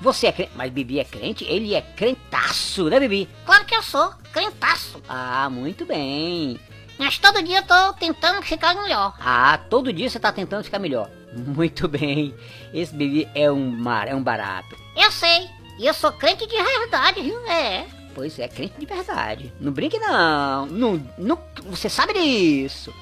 você 0.00 0.28
é 0.28 0.32
crente? 0.32 0.52
Mas 0.56 0.72
Bibi 0.72 0.98
é 0.98 1.04
crente? 1.04 1.44
Ele 1.44 1.74
é 1.74 1.82
crentaço, 1.82 2.88
né, 2.88 2.98
Bibi? 2.98 3.28
Claro 3.44 3.66
que 3.66 3.74
eu 3.74 3.82
sou, 3.82 4.10
crentaço. 4.32 5.00
Ah, 5.08 5.48
muito 5.50 5.84
bem. 5.84 6.58
Mas 7.00 7.16
todo 7.18 7.42
dia 7.42 7.60
eu 7.60 7.62
tô 7.62 7.92
tentando 7.94 8.42
ficar 8.42 8.74
melhor. 8.74 9.16
Ah, 9.18 9.58
todo 9.70 9.90
dia 9.90 10.08
você 10.10 10.20
tá 10.20 10.30
tentando 10.30 10.62
ficar 10.62 10.78
melhor. 10.78 11.10
Muito 11.34 11.88
bem. 11.88 12.34
Esse 12.74 12.94
Bibi 12.94 13.26
é 13.34 13.50
um 13.50 13.70
mar, 13.70 14.06
é 14.06 14.14
um 14.14 14.22
barato. 14.22 14.76
Eu 14.94 15.10
sei, 15.10 15.48
e 15.78 15.86
eu 15.86 15.94
sou 15.94 16.12
crente 16.12 16.46
de 16.46 16.54
verdade, 16.62 17.22
viu? 17.22 17.40
É. 17.46 17.86
Pois 18.14 18.38
é, 18.38 18.46
crente 18.48 18.74
de 18.78 18.84
verdade. 18.84 19.50
Não 19.58 19.72
brinque 19.72 19.98
não. 19.98 20.66
não, 20.66 21.06
não 21.16 21.38
você 21.64 21.88
sabe 21.88 22.12
disso. 22.12 22.92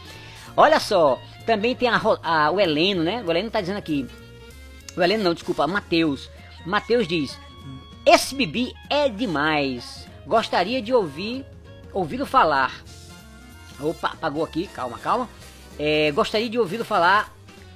Olha 0.57 0.79
só, 0.79 1.19
também 1.45 1.75
tem 1.75 1.89
a, 1.89 2.01
a- 2.23 2.51
o 2.53 2.61
Heleno, 2.61 3.03
né? 3.03 3.25
O 3.27 3.31
Heleno 3.33 3.51
tá 3.51 3.61
dizendo 3.61 3.79
aqui. 3.79 4.07
O 4.97 5.03
Heleno 5.03 5.25
não, 5.25 5.35
desculpa, 5.35 5.67
Matheus. 5.67 6.31
Matheus 6.65 7.09
diz: 7.09 7.37
Esse 8.07 8.33
Bibi 8.37 8.73
é 8.89 9.09
demais. 9.09 10.07
Gostaria 10.25 10.81
de 10.81 10.95
ouvir, 10.95 11.45
ouvi-lo 11.93 12.27
falar. 12.27 12.73
Opa, 13.81 14.09
apagou 14.09 14.45
aqui, 14.45 14.67
calma, 14.69 14.99
calma. 14.99 15.29
É, 15.79 16.11
gostaria 16.13 16.49
de 16.49 16.59
ouvi-lo 16.59 16.85
falar 16.85 17.33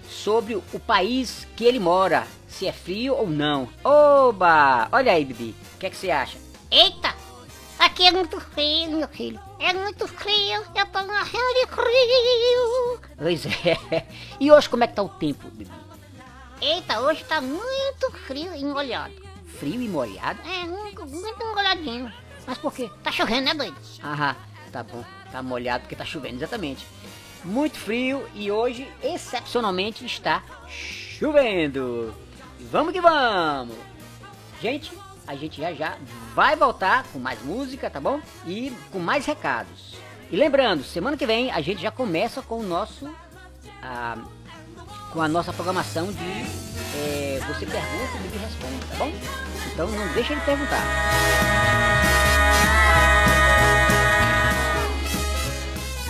sobre 0.08 0.54
o 0.54 0.80
país 0.80 1.46
que 1.56 1.64
ele 1.64 1.78
mora, 1.78 2.26
se 2.48 2.66
é 2.66 2.72
frio 2.72 3.14
ou 3.14 3.28
não. 3.28 3.68
Oba! 3.84 4.88
Olha 4.92 5.12
aí, 5.12 5.24
Bibi, 5.24 5.54
o 5.74 5.78
que, 5.78 5.86
é 5.86 5.90
que 5.90 5.96
você 5.96 6.10
acha? 6.10 6.36
Eita, 6.70 7.14
aqui 7.78 8.06
é 8.06 8.12
muito 8.12 8.40
frio, 8.40 8.90
meu 8.90 9.08
filho. 9.08 9.40
É 9.58 9.72
muito 9.72 10.06
frio, 10.08 10.64
eu 10.74 10.86
tô 10.86 10.98
morrendo 11.04 11.54
de 11.54 11.66
frio. 11.66 13.00
Pois 13.16 13.46
é. 13.46 14.06
E 14.40 14.50
hoje 14.50 14.68
como 14.68 14.84
é 14.84 14.86
que 14.88 14.94
tá 14.94 15.02
o 15.02 15.08
tempo, 15.08 15.48
Bibi? 15.50 15.70
Eita, 16.60 17.00
hoje 17.00 17.24
tá 17.24 17.40
muito 17.40 18.10
frio 18.26 18.54
e 18.54 18.64
molhado. 18.64 19.14
Frio 19.58 19.80
e 19.80 19.88
molhado? 19.88 20.40
É, 20.48 20.64
muito, 20.66 21.06
muito 21.06 21.38
molhadinho. 21.54 22.12
Mas 22.46 22.58
por 22.58 22.72
quê? 22.72 22.90
Tá 23.02 23.12
chovendo, 23.12 23.46
né, 23.46 23.54
doido? 23.54 23.76
Ah, 24.02 24.34
tá 24.72 24.82
bom. 24.82 25.04
Tá 25.32 25.42
molhado 25.42 25.82
porque 25.82 25.96
tá 25.96 26.04
chovendo, 26.04 26.36
exatamente. 26.36 26.86
Muito 27.42 27.76
frio 27.78 28.24
e 28.34 28.52
hoje, 28.52 28.86
excepcionalmente, 29.02 30.04
está 30.04 30.44
chovendo. 30.68 32.14
Vamos 32.70 32.92
que 32.92 33.00
vamos! 33.00 33.74
Gente, 34.60 34.92
a 35.26 35.34
gente 35.34 35.60
já 35.60 35.72
já 35.72 35.96
vai 36.34 36.54
voltar 36.54 37.04
com 37.12 37.18
mais 37.18 37.42
música, 37.42 37.90
tá 37.90 37.98
bom? 37.98 38.20
E 38.46 38.72
com 38.92 39.00
mais 39.00 39.26
recados. 39.26 39.96
E 40.30 40.36
lembrando, 40.36 40.84
semana 40.84 41.16
que 41.16 41.26
vem 41.26 41.50
a 41.50 41.60
gente 41.60 41.82
já 41.82 41.90
começa 41.90 42.40
com 42.42 42.60
o 42.60 42.62
nosso. 42.62 43.10
ah, 43.82 44.16
com 45.12 45.20
a 45.20 45.28
nossa 45.28 45.52
programação 45.52 46.10
de 46.10 46.24
eh, 46.96 47.38
Você 47.46 47.66
Pergunta 47.66 48.16
e 48.16 48.22
Bibi 48.22 48.38
Responde, 48.38 48.86
tá 48.86 48.96
bom? 48.96 49.12
Então 49.72 49.86
não 49.88 50.12
deixa 50.14 50.34
de 50.34 50.40
perguntar. 50.40 50.82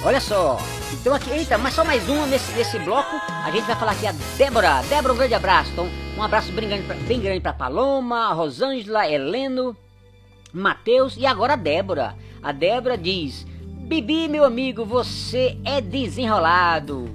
Olha 0.04 0.20
só. 0.20 0.58
Então 0.92 1.14
aqui, 1.14 1.30
eita, 1.30 1.56
mas 1.56 1.74
só 1.74 1.84
mais 1.84 2.08
uma 2.08 2.26
nesse, 2.26 2.52
nesse 2.54 2.76
bloco. 2.80 3.20
A 3.44 3.50
gente 3.52 3.64
vai 3.66 3.76
falar 3.76 3.92
aqui 3.92 4.04
a 4.04 4.12
Débora. 4.36 4.82
Débora, 4.88 5.14
um 5.14 5.16
grande 5.16 5.34
abraço. 5.34 5.70
Então, 5.70 5.88
um 6.16 6.22
abraço 6.22 6.50
bem 6.50 6.68
grande 6.68 6.82
pra, 6.82 6.96
bem 6.96 7.20
grande 7.20 7.40
pra 7.40 7.52
Paloma, 7.52 8.32
Rosângela, 8.32 9.08
Heleno, 9.08 9.76
Matheus 10.52 11.16
e 11.16 11.24
agora 11.24 11.52
a 11.52 11.56
Débora. 11.56 12.16
A 12.42 12.50
Débora 12.50 12.98
diz: 12.98 13.46
Bibi, 13.86 14.26
meu 14.28 14.44
amigo, 14.44 14.84
você 14.84 15.56
é 15.64 15.80
desenrolado. 15.80 17.08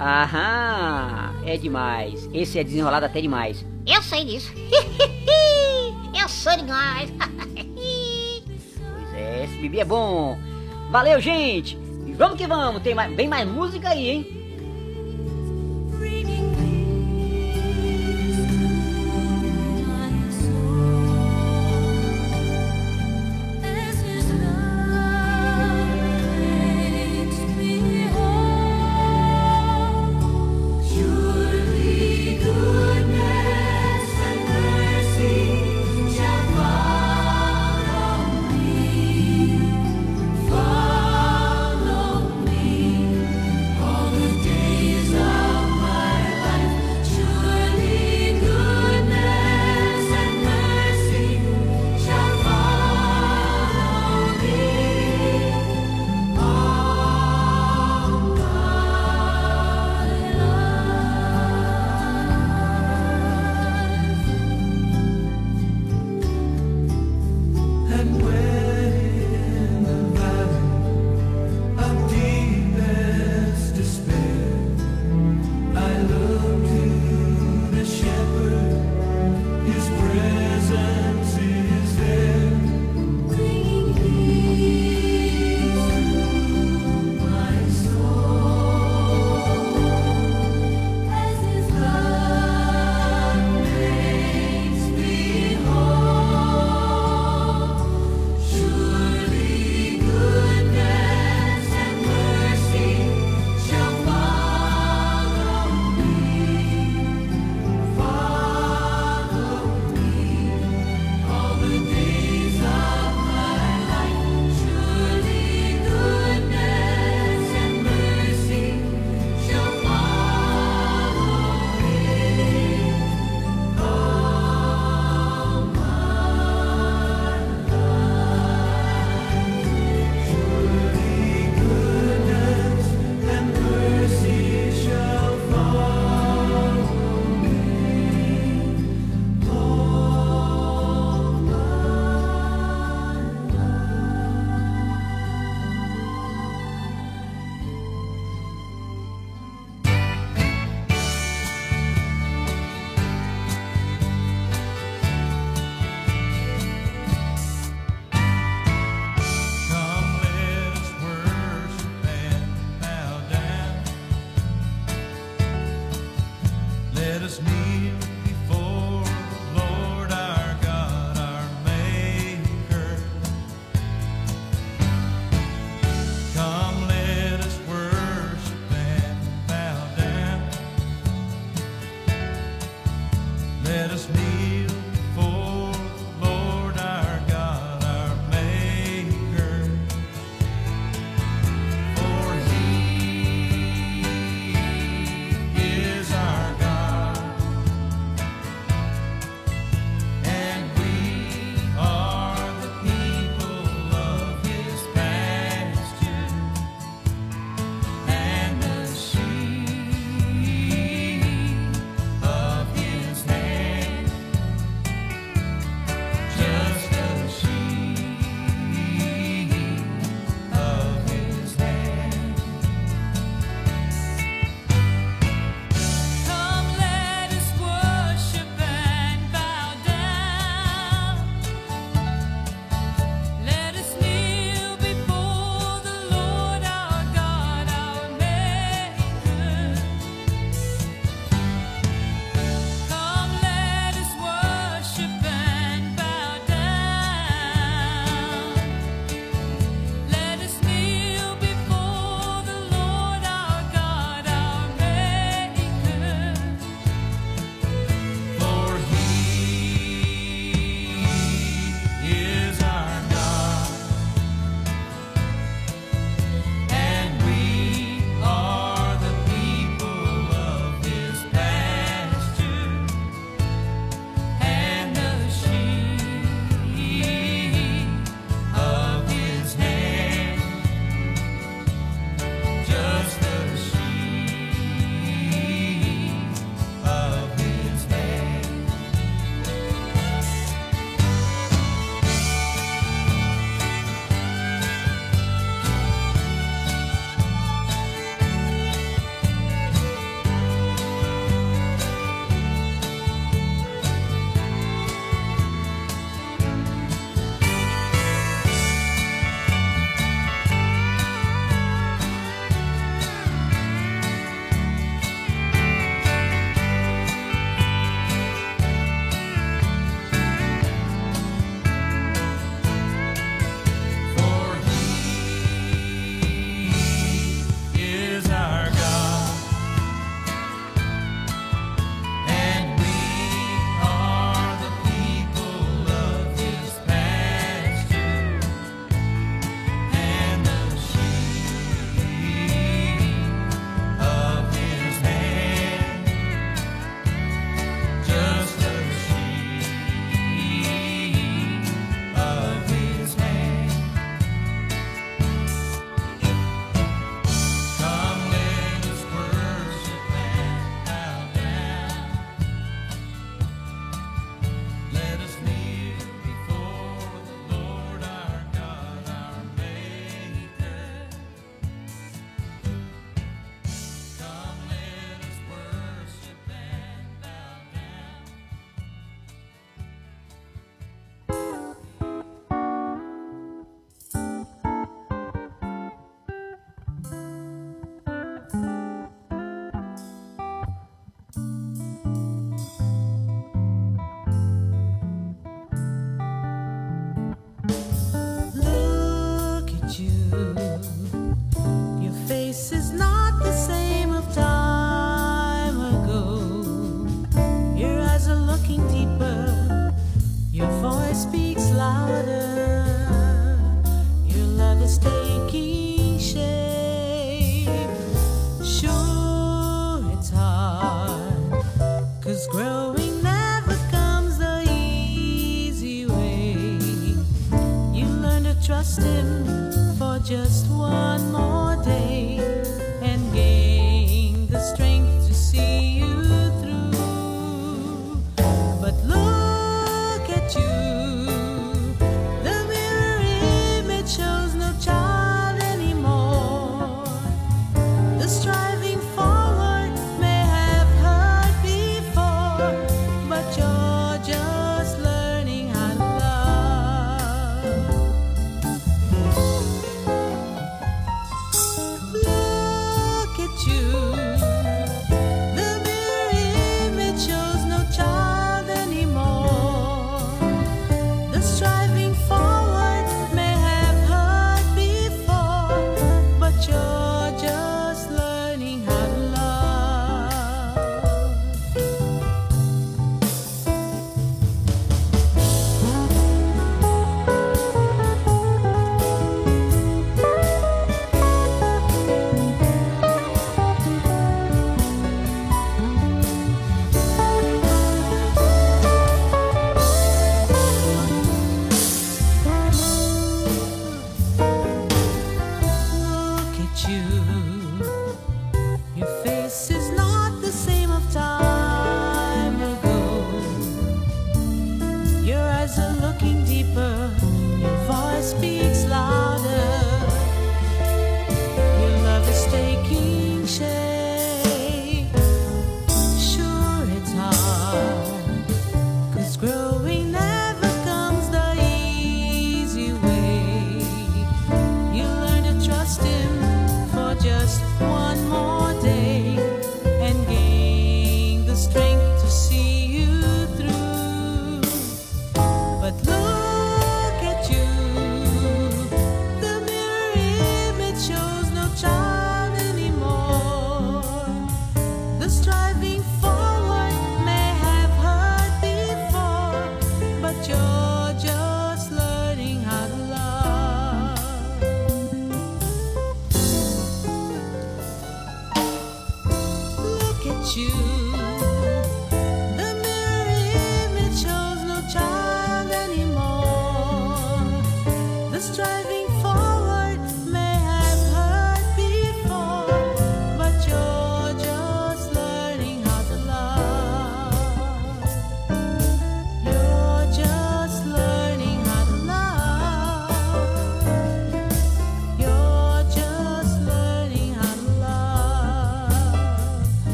Aham, 0.00 1.34
é 1.44 1.58
demais. 1.58 2.30
Esse 2.32 2.58
é 2.58 2.64
desenrolado 2.64 3.04
até 3.04 3.20
demais. 3.20 3.62
Eu 3.86 4.02
sei 4.02 4.24
disso. 4.24 4.54
eu 6.18 6.28
sou 6.28 6.56
demais. 6.56 7.12
Pois 8.78 9.14
é, 9.14 9.44
esse 9.44 9.56
Bibi 9.58 9.80
é 9.80 9.84
bom. 9.84 10.38
Valeu, 10.90 11.20
gente. 11.20 11.85
Vamos 12.16 12.38
que 12.38 12.46
vamos. 12.46 12.82
Tem 12.82 12.94
mais, 12.94 13.14
bem 13.14 13.28
mais 13.28 13.46
música 13.46 13.90
aí, 13.90 14.08
hein? 14.08 14.35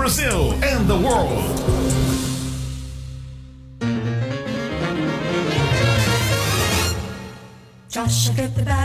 Brazil 0.00 0.54
and 0.64 0.88
the 0.88 0.96
world. 0.96 1.44
Joshua 7.90 8.34
did 8.34 8.54
the 8.54 8.62
battle 8.62 8.79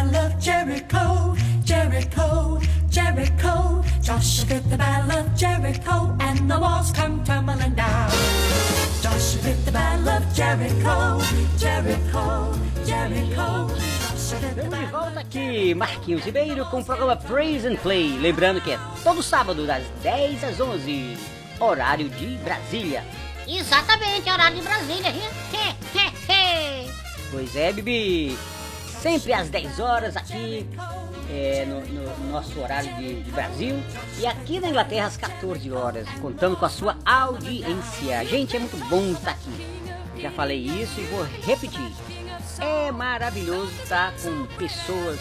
volta 14.95 15.19
aqui, 15.19 15.75
Marquinhos 15.75 16.23
Ribeiro, 16.23 16.65
com 16.67 16.79
o 16.79 16.85
programa 16.85 17.17
Praise 17.17 17.67
and 17.67 17.75
Play. 17.75 18.17
Lembrando 18.17 18.61
que 18.61 18.71
é 18.71 18.79
todo 19.03 19.21
sábado, 19.21 19.67
das 19.67 19.83
10 20.01 20.43
às 20.43 20.59
11, 20.59 21.17
horário 21.59 22.07
de 22.07 22.37
Brasília. 22.37 23.03
Exatamente, 23.45 24.29
horário 24.29 24.55
de 24.55 24.63
Brasília. 24.63 25.11
Pois 27.29 27.55
é, 27.57 27.73
Bibi. 27.73 28.37
Sempre 29.01 29.33
às 29.33 29.49
10 29.49 29.79
horas 29.81 30.15
aqui, 30.15 30.65
é, 31.29 31.65
no, 31.67 31.81
no 31.81 32.31
nosso 32.31 32.57
horário 32.59 32.95
de, 32.95 33.21
de 33.21 33.31
Brasil. 33.31 33.77
E 34.17 34.25
aqui 34.25 34.61
na 34.61 34.69
Inglaterra 34.69 35.07
às 35.07 35.17
14 35.17 35.71
horas, 35.71 36.07
contando 36.21 36.55
com 36.55 36.65
a 36.65 36.69
sua 36.69 36.97
audiência. 37.05 38.25
Gente, 38.25 38.55
é 38.55 38.59
muito 38.59 38.77
bom 38.89 39.11
estar 39.11 39.31
aqui. 39.31 39.67
Já 40.17 40.31
falei 40.31 40.57
isso 40.57 40.99
e 40.99 41.03
vou 41.03 41.23
repetir. 41.43 41.91
É 42.59 42.91
maravilhoso 42.91 43.71
estar 43.83 44.13
com 44.21 44.45
pessoas 44.57 45.19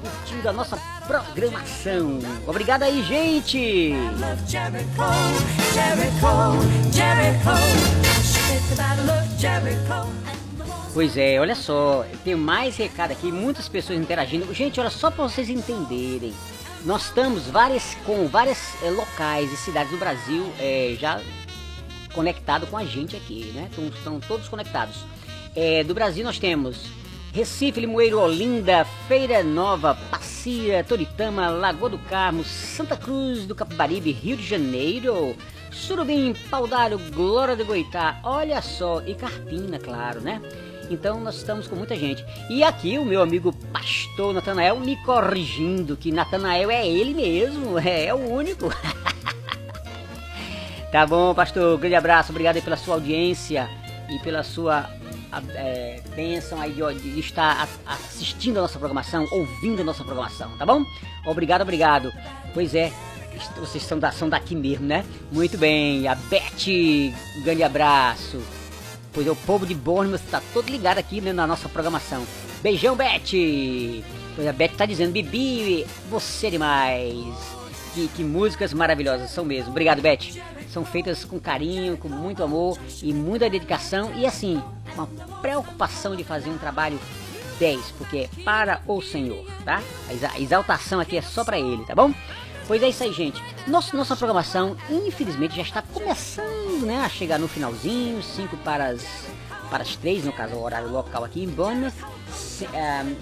curtindo 0.00 0.48
a 0.48 0.52
nossa 0.52 0.76
programação. 1.06 2.18
Obrigado 2.46 2.82
aí, 2.82 3.02
gente! 3.02 3.94
Pois 10.92 11.16
é, 11.16 11.40
olha 11.40 11.54
só, 11.54 12.04
tem 12.22 12.36
mais 12.36 12.76
recado 12.76 13.12
aqui, 13.12 13.32
muitas 13.32 13.68
pessoas 13.68 13.98
interagindo. 13.98 14.52
Gente, 14.54 14.78
olha 14.78 14.90
só 14.90 15.10
para 15.10 15.24
vocês 15.24 15.48
entenderem. 15.48 16.32
Nós 16.84 17.06
estamos 17.06 17.46
várias, 17.48 17.96
com 18.04 18.28
várias 18.28 18.74
eh, 18.82 18.90
locais 18.90 19.50
e 19.50 19.56
cidades 19.56 19.90
do 19.90 19.96
Brasil 19.96 20.52
eh, 20.60 20.94
já 21.00 21.20
conectado 22.14 22.66
com 22.66 22.76
a 22.76 22.84
gente 22.84 23.16
aqui, 23.16 23.50
né? 23.54 23.68
Então, 23.72 23.86
estão 23.88 24.20
todos 24.20 24.48
conectados. 24.48 24.96
Eh, 25.56 25.84
do 25.84 25.94
Brasil 25.94 26.24
nós 26.24 26.38
temos 26.38 26.86
Recife, 27.32 27.80
Limoeiro, 27.80 28.20
Olinda, 28.20 28.84
Feira 29.08 29.42
Nova, 29.42 29.96
Passia, 30.10 30.84
Toritama, 30.84 31.48
Lagoa 31.48 31.90
do 31.90 31.98
Carmo, 31.98 32.44
Santa 32.44 32.96
Cruz 32.96 33.44
do 33.44 33.54
Capibaribe, 33.54 34.12
Rio 34.12 34.36
de 34.36 34.46
Janeiro, 34.46 35.36
Surubim, 35.70 36.34
Paudalho, 36.48 36.98
Glória 37.12 37.56
de 37.56 37.64
Goitá, 37.64 38.20
olha 38.22 38.62
só, 38.62 39.02
e 39.04 39.14
Carpina, 39.14 39.78
claro, 39.78 40.20
né? 40.20 40.40
Então 40.90 41.20
nós 41.20 41.36
estamos 41.36 41.66
com 41.66 41.74
muita 41.74 41.96
gente. 41.96 42.24
E 42.48 42.62
aqui 42.62 42.98
o 42.98 43.04
meu 43.04 43.22
amigo 43.22 43.52
pastor 43.72 44.34
Natanael 44.34 44.78
me 44.78 44.96
corrigindo 45.04 45.96
que 45.96 46.12
Natanael 46.12 46.70
é 46.70 46.86
ele 46.86 47.14
mesmo, 47.14 47.78
é, 47.78 48.06
é 48.06 48.14
o 48.14 48.18
único. 48.18 48.72
tá 50.92 51.06
bom, 51.06 51.34
pastor, 51.34 51.78
grande 51.78 51.96
abraço, 51.96 52.30
obrigado 52.30 52.62
pela 52.62 52.76
sua 52.76 52.94
audiência 52.94 53.68
e 54.08 54.18
pela 54.20 54.42
sua 54.42 54.88
é, 55.54 56.00
bênção 56.14 56.60
aí 56.60 56.72
de, 56.72 57.12
de 57.12 57.20
estar 57.20 57.68
assistindo 57.86 58.58
a 58.58 58.62
nossa 58.62 58.78
programação, 58.78 59.26
ouvindo 59.30 59.80
a 59.80 59.84
nossa 59.84 60.04
programação, 60.04 60.56
tá 60.56 60.66
bom? 60.66 60.84
Obrigado, 61.26 61.62
obrigado. 61.62 62.12
Pois 62.52 62.74
é, 62.74 62.92
vocês 63.56 63.82
são, 63.84 63.98
da, 63.98 64.12
são 64.12 64.28
daqui 64.28 64.54
mesmo, 64.54 64.86
né? 64.86 65.04
Muito 65.32 65.58
bem, 65.58 66.06
a 66.06 66.14
Beth, 66.14 67.12
grande 67.42 67.62
abraço. 67.62 68.42
Pois 69.12 69.26
é, 69.26 69.30
o 69.30 69.36
povo 69.36 69.66
de 69.66 69.74
Bournemouth 69.74 70.22
está 70.24 70.42
todo 70.52 70.68
ligado 70.70 70.98
aqui 70.98 71.20
né, 71.20 71.32
na 71.32 71.46
nossa 71.46 71.68
programação. 71.68 72.26
Beijão, 72.62 72.96
Beth! 72.96 74.02
Pois 74.34 74.48
a 74.48 74.52
Beth 74.52 74.76
tá 74.76 74.86
dizendo, 74.86 75.12
Bibi, 75.12 75.86
você 76.10 76.48
é 76.48 76.50
demais. 76.50 77.63
Que, 77.94 78.08
que 78.08 78.24
músicas 78.24 78.72
maravilhosas 78.72 79.30
são 79.30 79.44
mesmo. 79.44 79.70
Obrigado, 79.70 80.02
Beth. 80.02 80.40
São 80.72 80.84
feitas 80.84 81.24
com 81.24 81.38
carinho, 81.38 81.96
com 81.96 82.08
muito 82.08 82.42
amor 82.42 82.76
e 83.02 83.12
muita 83.14 83.48
dedicação. 83.48 84.12
E 84.16 84.26
assim, 84.26 84.60
uma 84.94 85.06
preocupação 85.40 86.16
de 86.16 86.24
fazer 86.24 86.50
um 86.50 86.58
trabalho 86.58 86.98
10, 87.60 87.92
porque 87.96 88.18
é 88.18 88.42
para 88.42 88.80
o 88.88 89.00
Senhor, 89.00 89.46
tá? 89.64 89.80
A 90.08 90.12
exa- 90.12 90.30
a 90.34 90.40
exaltação 90.40 90.98
aqui 90.98 91.16
é 91.16 91.22
só 91.22 91.44
para 91.44 91.56
Ele, 91.58 91.84
tá 91.84 91.94
bom? 91.94 92.12
Pois 92.66 92.82
é 92.82 92.88
isso 92.88 93.04
aí, 93.04 93.12
gente. 93.12 93.40
Nossa, 93.68 93.96
nossa 93.96 94.16
programação, 94.16 94.76
infelizmente, 94.90 95.54
já 95.54 95.62
está 95.62 95.80
começando 95.82 96.84
né, 96.84 97.00
a 97.04 97.08
chegar 97.08 97.38
no 97.38 97.46
finalzinho, 97.46 98.20
5 98.22 98.56
para 98.56 98.86
as, 98.88 99.04
para 99.70 99.82
as 99.84 99.94
3, 99.96 100.24
no 100.24 100.32
caso, 100.32 100.54
o 100.56 100.62
horário 100.64 100.90
local 100.90 101.22
aqui 101.22 101.44
em 101.44 101.48
Bournemouth, 101.48 101.92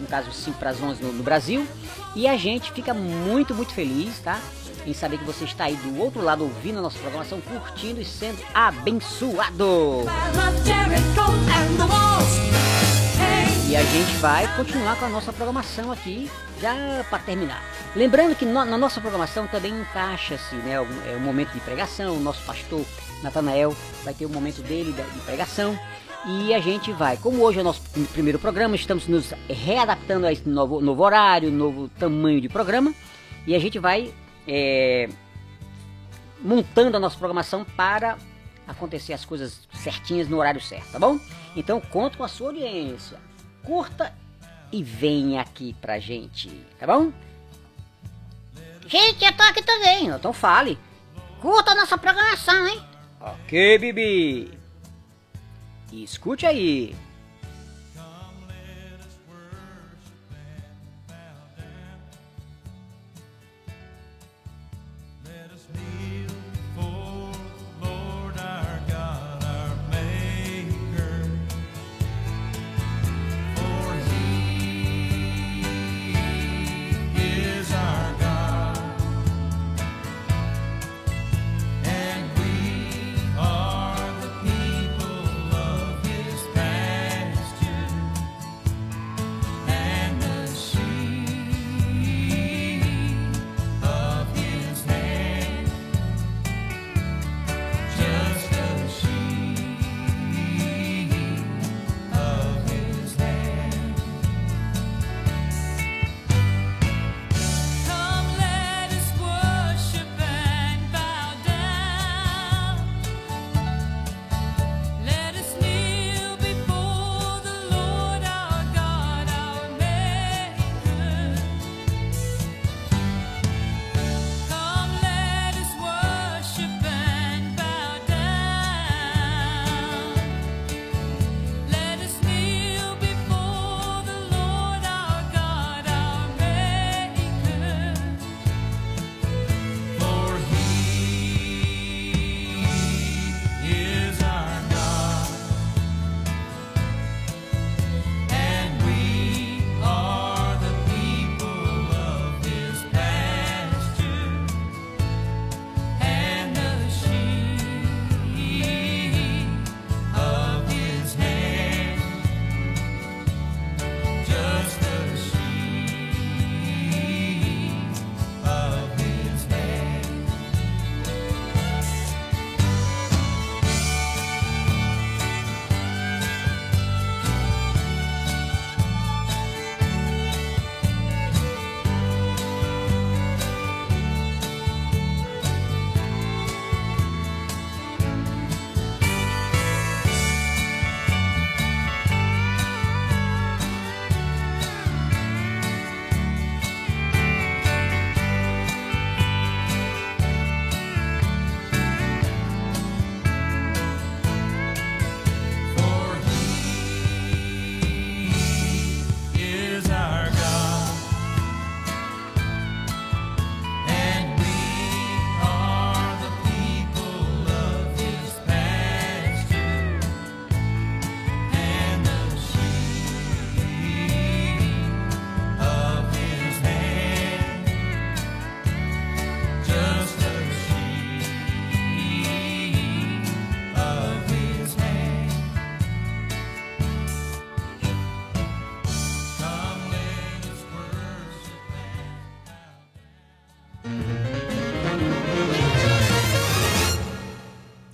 no 0.01 0.07
caso, 0.07 0.33
5 0.33 0.57
para 0.59 0.71
as 0.71 0.81
11 0.81 1.03
no, 1.03 1.13
no 1.13 1.23
Brasil. 1.23 1.67
E 2.15 2.27
a 2.29 2.37
gente 2.37 2.73
fica 2.73 2.95
muito, 2.95 3.55
muito 3.55 3.73
feliz, 3.75 4.19
tá? 4.21 4.41
Em 4.87 4.93
saber 4.93 5.19
que 5.19 5.25
você 5.25 5.45
está 5.45 5.65
aí 5.65 5.77
do 5.77 5.99
outro 6.01 6.21
lado 6.23 6.43
ouvindo 6.43 6.79
a 6.79 6.83
nossa 6.83 6.99
programação, 6.99 7.41
curtindo 7.41 8.01
e 8.01 8.05
sendo 8.05 8.39
abençoado. 8.53 10.05
E 13.69 13.77
a 13.77 13.83
gente 13.85 14.13
vai 14.17 14.55
continuar 14.57 14.97
com 14.97 15.05
a 15.07 15.09
nossa 15.09 15.33
programação 15.33 15.91
aqui, 15.93 16.31
já 16.61 16.75
para 17.09 17.21
terminar. 17.21 17.63
Lembrando 17.95 18.35
que 18.35 18.45
no- 18.45 18.65
na 18.65 18.77
nossa 18.77 19.01
programação 19.01 19.47
também 19.47 19.73
encaixa-se 19.73 20.57
né, 20.57 20.77
algum- 20.77 21.01
é, 21.07 21.17
um 21.17 21.21
momento 21.21 21.53
de 21.53 21.61
pregação, 21.61 22.17
o 22.17 22.21
nosso 22.21 22.43
pastor 22.45 22.85
Natanael 23.23 23.75
vai 24.05 24.13
ter 24.13 24.27
um 24.27 24.31
momento 24.31 24.63
dele 24.63 24.93
de 24.93 25.21
pregação. 25.21 25.79
E 26.27 26.53
a 26.53 26.61
gente 26.61 26.93
vai, 26.93 27.17
como 27.17 27.43
hoje 27.43 27.59
é 27.59 27.61
o 27.63 27.65
nosso 27.65 27.81
prim- 27.93 28.05
primeiro 28.05 28.39
programa, 28.39 28.77
estamos 28.77 29.07
nos 29.09 29.33
readaptando 29.49 30.27
a 30.27 30.33
esse 30.33 30.49
novo, 30.49 30.81
novo 30.81 31.03
horário, 31.03 31.51
novo 31.51 31.89
tamanho 31.99 32.41
de 32.41 32.49
programa. 32.49 32.93
E 33.47 33.55
a 33.55 33.59
gente 33.59 33.79
vai 33.79 34.13
é, 34.47 35.09
montando 36.41 36.97
a 36.97 37.01
nossa 37.01 37.17
programação 37.17 37.65
para 37.65 38.19
acontecer 38.67 39.13
as 39.13 39.25
coisas 39.25 39.69
certinhas 39.75 40.29
no 40.29 40.39
horário 40.39 40.61
certo, 40.61 40.93
tá 40.93 40.99
bom? 40.99 41.19
Então 41.57 41.81
conto 41.81 42.19
com 42.19 42.25
a 42.25 42.29
sua 42.29 42.49
audiência. 42.49 43.19
Curta 43.63 44.13
e 44.73 44.83
venha 44.83 45.41
aqui 45.41 45.75
pra 45.81 45.99
gente, 45.99 46.49
tá 46.79 46.87
bom? 46.87 47.13
Gente, 48.87 49.25
eu 49.25 49.33
tô 49.33 49.43
aqui 49.45 49.63
também. 49.63 50.07
Então 50.07 50.33
fale. 50.33 50.79
Curta 51.41 51.73
a 51.73 51.75
nossa 51.75 51.97
programação, 51.97 52.67
hein? 52.67 52.83
Ok, 53.21 53.79
Bibi. 53.79 54.59
E 55.93 56.05
escute 56.05 56.47
aí. 56.47 56.95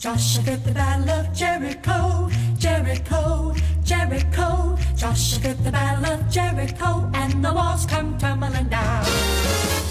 Joshua 0.08 0.42
did 0.42 0.64
the 0.64 0.72
battle 0.72 1.10
of 1.20 1.32
Jericho, 1.34 2.30
Jericho, 2.58 3.52
Jericho. 3.84 4.74
Joshua 4.96 5.38
did 5.42 5.58
the 5.62 5.70
battle 5.70 6.14
of 6.14 6.30
Jericho, 6.30 7.10
and 7.12 7.44
the 7.44 7.52
walls 7.52 7.84
come 7.84 8.16
tumbling 8.16 8.70
down. 8.70 9.04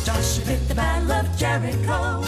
Joshua 0.04 0.44
did 0.46 0.68
the 0.68 0.74
battle 0.74 1.12
of 1.12 1.28
Jericho, 1.38 2.24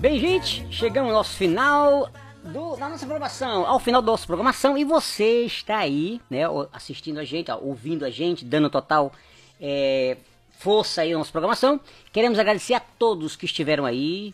Bem, 0.00 0.18
gente, 0.18 0.66
chegamos 0.70 1.10
ao 1.10 1.18
nosso 1.18 1.36
final 1.36 2.08
do- 2.42 2.74
da 2.76 2.88
nossa 2.88 3.04
programação, 3.04 3.66
ao 3.66 3.78
final 3.78 4.00
da 4.00 4.12
nossa 4.12 4.26
programação, 4.26 4.78
e 4.78 4.84
você 4.84 5.42
está 5.44 5.76
aí, 5.76 6.22
né, 6.30 6.40
assistindo 6.72 7.18
a 7.20 7.24
gente, 7.24 7.50
ouvindo 7.52 8.02
a 8.02 8.08
gente, 8.10 8.46
dando 8.46 8.70
total 8.70 9.12
é, 9.60 10.16
força 10.58 11.02
aí 11.02 11.12
na 11.12 11.18
nossa 11.18 11.30
programação. 11.32 11.78
Queremos 12.10 12.38
agradecer 12.38 12.72
a 12.72 12.80
todos 12.80 13.36
que 13.36 13.44
estiveram 13.44 13.84
aí 13.84 14.32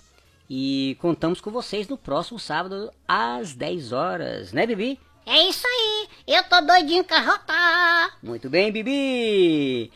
e 0.49 0.97
contamos 1.01 1.41
com 1.41 1.51
vocês 1.51 1.89
no 1.89 1.97
próximo 1.97 2.39
sábado 2.39 2.91
às 3.07 3.55
10 3.55 3.93
horas, 3.93 4.53
né, 4.53 4.67
Bibi? 4.67 4.99
É 5.25 5.49
isso 5.49 5.67
aí. 5.67 6.09
Eu 6.27 6.45
tô 6.45 6.61
doidinho 6.61 7.05
pra 7.05 7.23
voltar. 7.23 8.19
Muito 8.23 8.51
bem, 8.51 8.73
Bibi! 8.73 9.91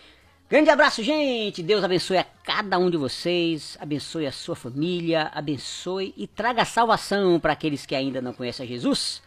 Grande 0.49 0.71
abraço, 0.71 1.03
gente! 1.03 1.63
Deus 1.63 1.83
abençoe 1.83 2.19
a 2.19 2.25
cada 2.45 2.79
um 2.79 2.89
de 2.89 2.97
vocês, 2.97 3.77
abençoe 3.81 4.27
a 4.27 4.33
sua 4.33 4.55
família, 4.55 5.31
abençoe 5.35 6.15
e 6.17 6.29
traga 6.29 6.65
salvação 6.65 7.41
para 7.41 7.53
aqueles 7.53 7.85
que 7.85 7.97
ainda 7.97 8.23
não 8.23 8.33
conhecem 8.33 8.65
a 8.65 8.69
Jesus. 8.69 9.21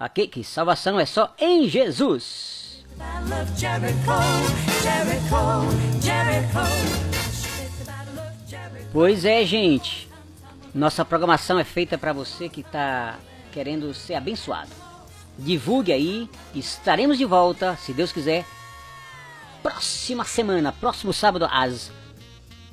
Ok? 0.00 0.26
Que 0.28 0.42
salvação 0.42 0.98
é 0.98 1.04
só 1.04 1.34
em 1.38 1.68
Jesus. 1.68 2.82
Pois 8.92 9.24
é, 9.24 9.44
gente. 9.44 10.11
Nossa 10.74 11.04
programação 11.04 11.58
é 11.58 11.64
feita 11.64 11.98
para 11.98 12.12
você 12.12 12.48
que 12.48 12.62
está 12.62 13.18
querendo 13.52 13.92
ser 13.92 14.14
abençoado. 14.14 14.70
Divulgue 15.38 15.92
aí, 15.92 16.28
estaremos 16.54 17.18
de 17.18 17.24
volta, 17.24 17.76
se 17.76 17.92
Deus 17.92 18.12
quiser, 18.12 18.44
próxima 19.62 20.24
semana, 20.24 20.72
próximo 20.72 21.12
sábado 21.12 21.46
às 21.50 21.90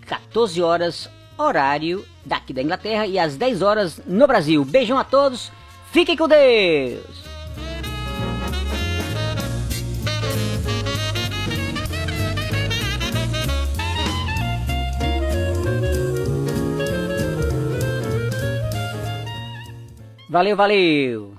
14 0.05 0.61
horas, 0.61 1.09
horário 1.37 2.05
daqui 2.25 2.53
da 2.53 2.61
Inglaterra 2.61 3.05
e 3.05 3.19
às 3.19 3.35
10 3.35 3.61
horas 3.61 4.01
no 4.05 4.27
Brasil. 4.27 4.63
Beijão 4.63 4.97
a 4.97 5.03
todos, 5.03 5.51
fiquem 5.91 6.15
com 6.15 6.27
Deus! 6.27 7.28
Valeu, 20.29 20.55
valeu! 20.55 21.38